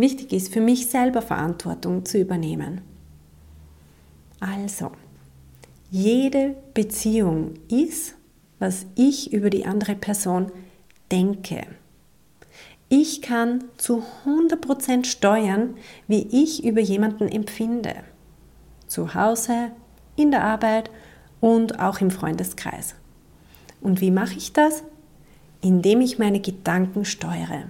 Wichtig 0.00 0.32
ist 0.32 0.50
für 0.50 0.62
mich 0.62 0.86
selber 0.86 1.20
Verantwortung 1.20 2.06
zu 2.06 2.16
übernehmen. 2.16 2.80
Also, 4.40 4.92
jede 5.90 6.56
Beziehung 6.72 7.52
ist, 7.68 8.14
was 8.58 8.86
ich 8.94 9.30
über 9.34 9.50
die 9.50 9.66
andere 9.66 9.94
Person 9.94 10.50
denke. 11.12 11.66
Ich 12.88 13.20
kann 13.20 13.64
zu 13.76 14.02
100% 14.24 15.04
steuern, 15.04 15.76
wie 16.08 16.26
ich 16.30 16.64
über 16.64 16.80
jemanden 16.80 17.28
empfinde. 17.28 17.96
Zu 18.86 19.12
Hause, 19.12 19.70
in 20.16 20.30
der 20.30 20.44
Arbeit 20.44 20.90
und 21.40 21.78
auch 21.78 22.00
im 22.00 22.10
Freundeskreis. 22.10 22.94
Und 23.82 24.00
wie 24.00 24.10
mache 24.10 24.38
ich 24.38 24.54
das? 24.54 24.82
Indem 25.60 26.00
ich 26.00 26.18
meine 26.18 26.40
Gedanken 26.40 27.04
steuere. 27.04 27.64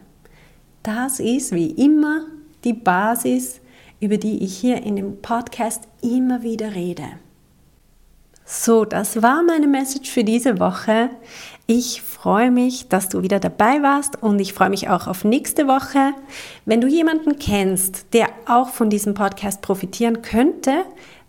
Das 0.83 1.21
ist 1.21 1.53
wie 1.53 1.71
immer 1.71 2.23
die 2.64 2.73
Basis, 2.73 3.61
über 4.01 4.16
die 4.16 4.43
ich 4.43 4.57
hier 4.57 4.83
in 4.83 4.97
dem 4.97 5.21
Podcast 5.21 5.85
immer 6.01 6.43
wieder 6.43 6.75
rede. 6.75 7.05
So, 8.47 8.85
das 8.85 9.23
war 9.23 9.43
meine 9.43 9.69
Message 9.69 10.11
für 10.11 10.25
diese 10.25 10.59
Woche. 10.59 11.11
Ich 11.66 12.03
freue 12.03 12.51
mich, 12.51 12.88
dass 12.88 13.09
du 13.09 13.23
wieder 13.23 13.38
dabei 13.38 13.81
warst 13.83 14.21
und 14.23 14.40
ich 14.40 14.55
freue 14.55 14.71
mich 14.71 14.88
auch 14.88 15.07
auf 15.07 15.23
nächste 15.23 15.69
Woche. 15.69 16.14
Wenn 16.64 16.81
du 16.81 16.88
jemanden 16.88 17.38
kennst, 17.38 18.12
der 18.12 18.29
auch 18.47 18.71
von 18.71 18.90
diesem 18.90 19.14
Podcast 19.14 19.62
profitieren 19.62 20.23
könnte, 20.23 20.83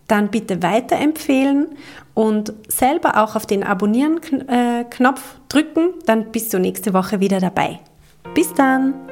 dann 0.08 0.30
bitte 0.30 0.62
weiterempfehlen 0.64 1.68
und 2.14 2.54
selber 2.66 3.22
auch 3.22 3.36
auf 3.36 3.46
den 3.46 3.62
Abonnieren-Knopf 3.62 5.20
äh, 5.20 5.38
drücken, 5.48 5.90
dann 6.06 6.32
bist 6.32 6.52
du 6.52 6.58
nächste 6.58 6.92
Woche 6.92 7.20
wieder 7.20 7.38
dabei. 7.38 7.78
Bis 8.34 8.52
dann! 8.52 9.11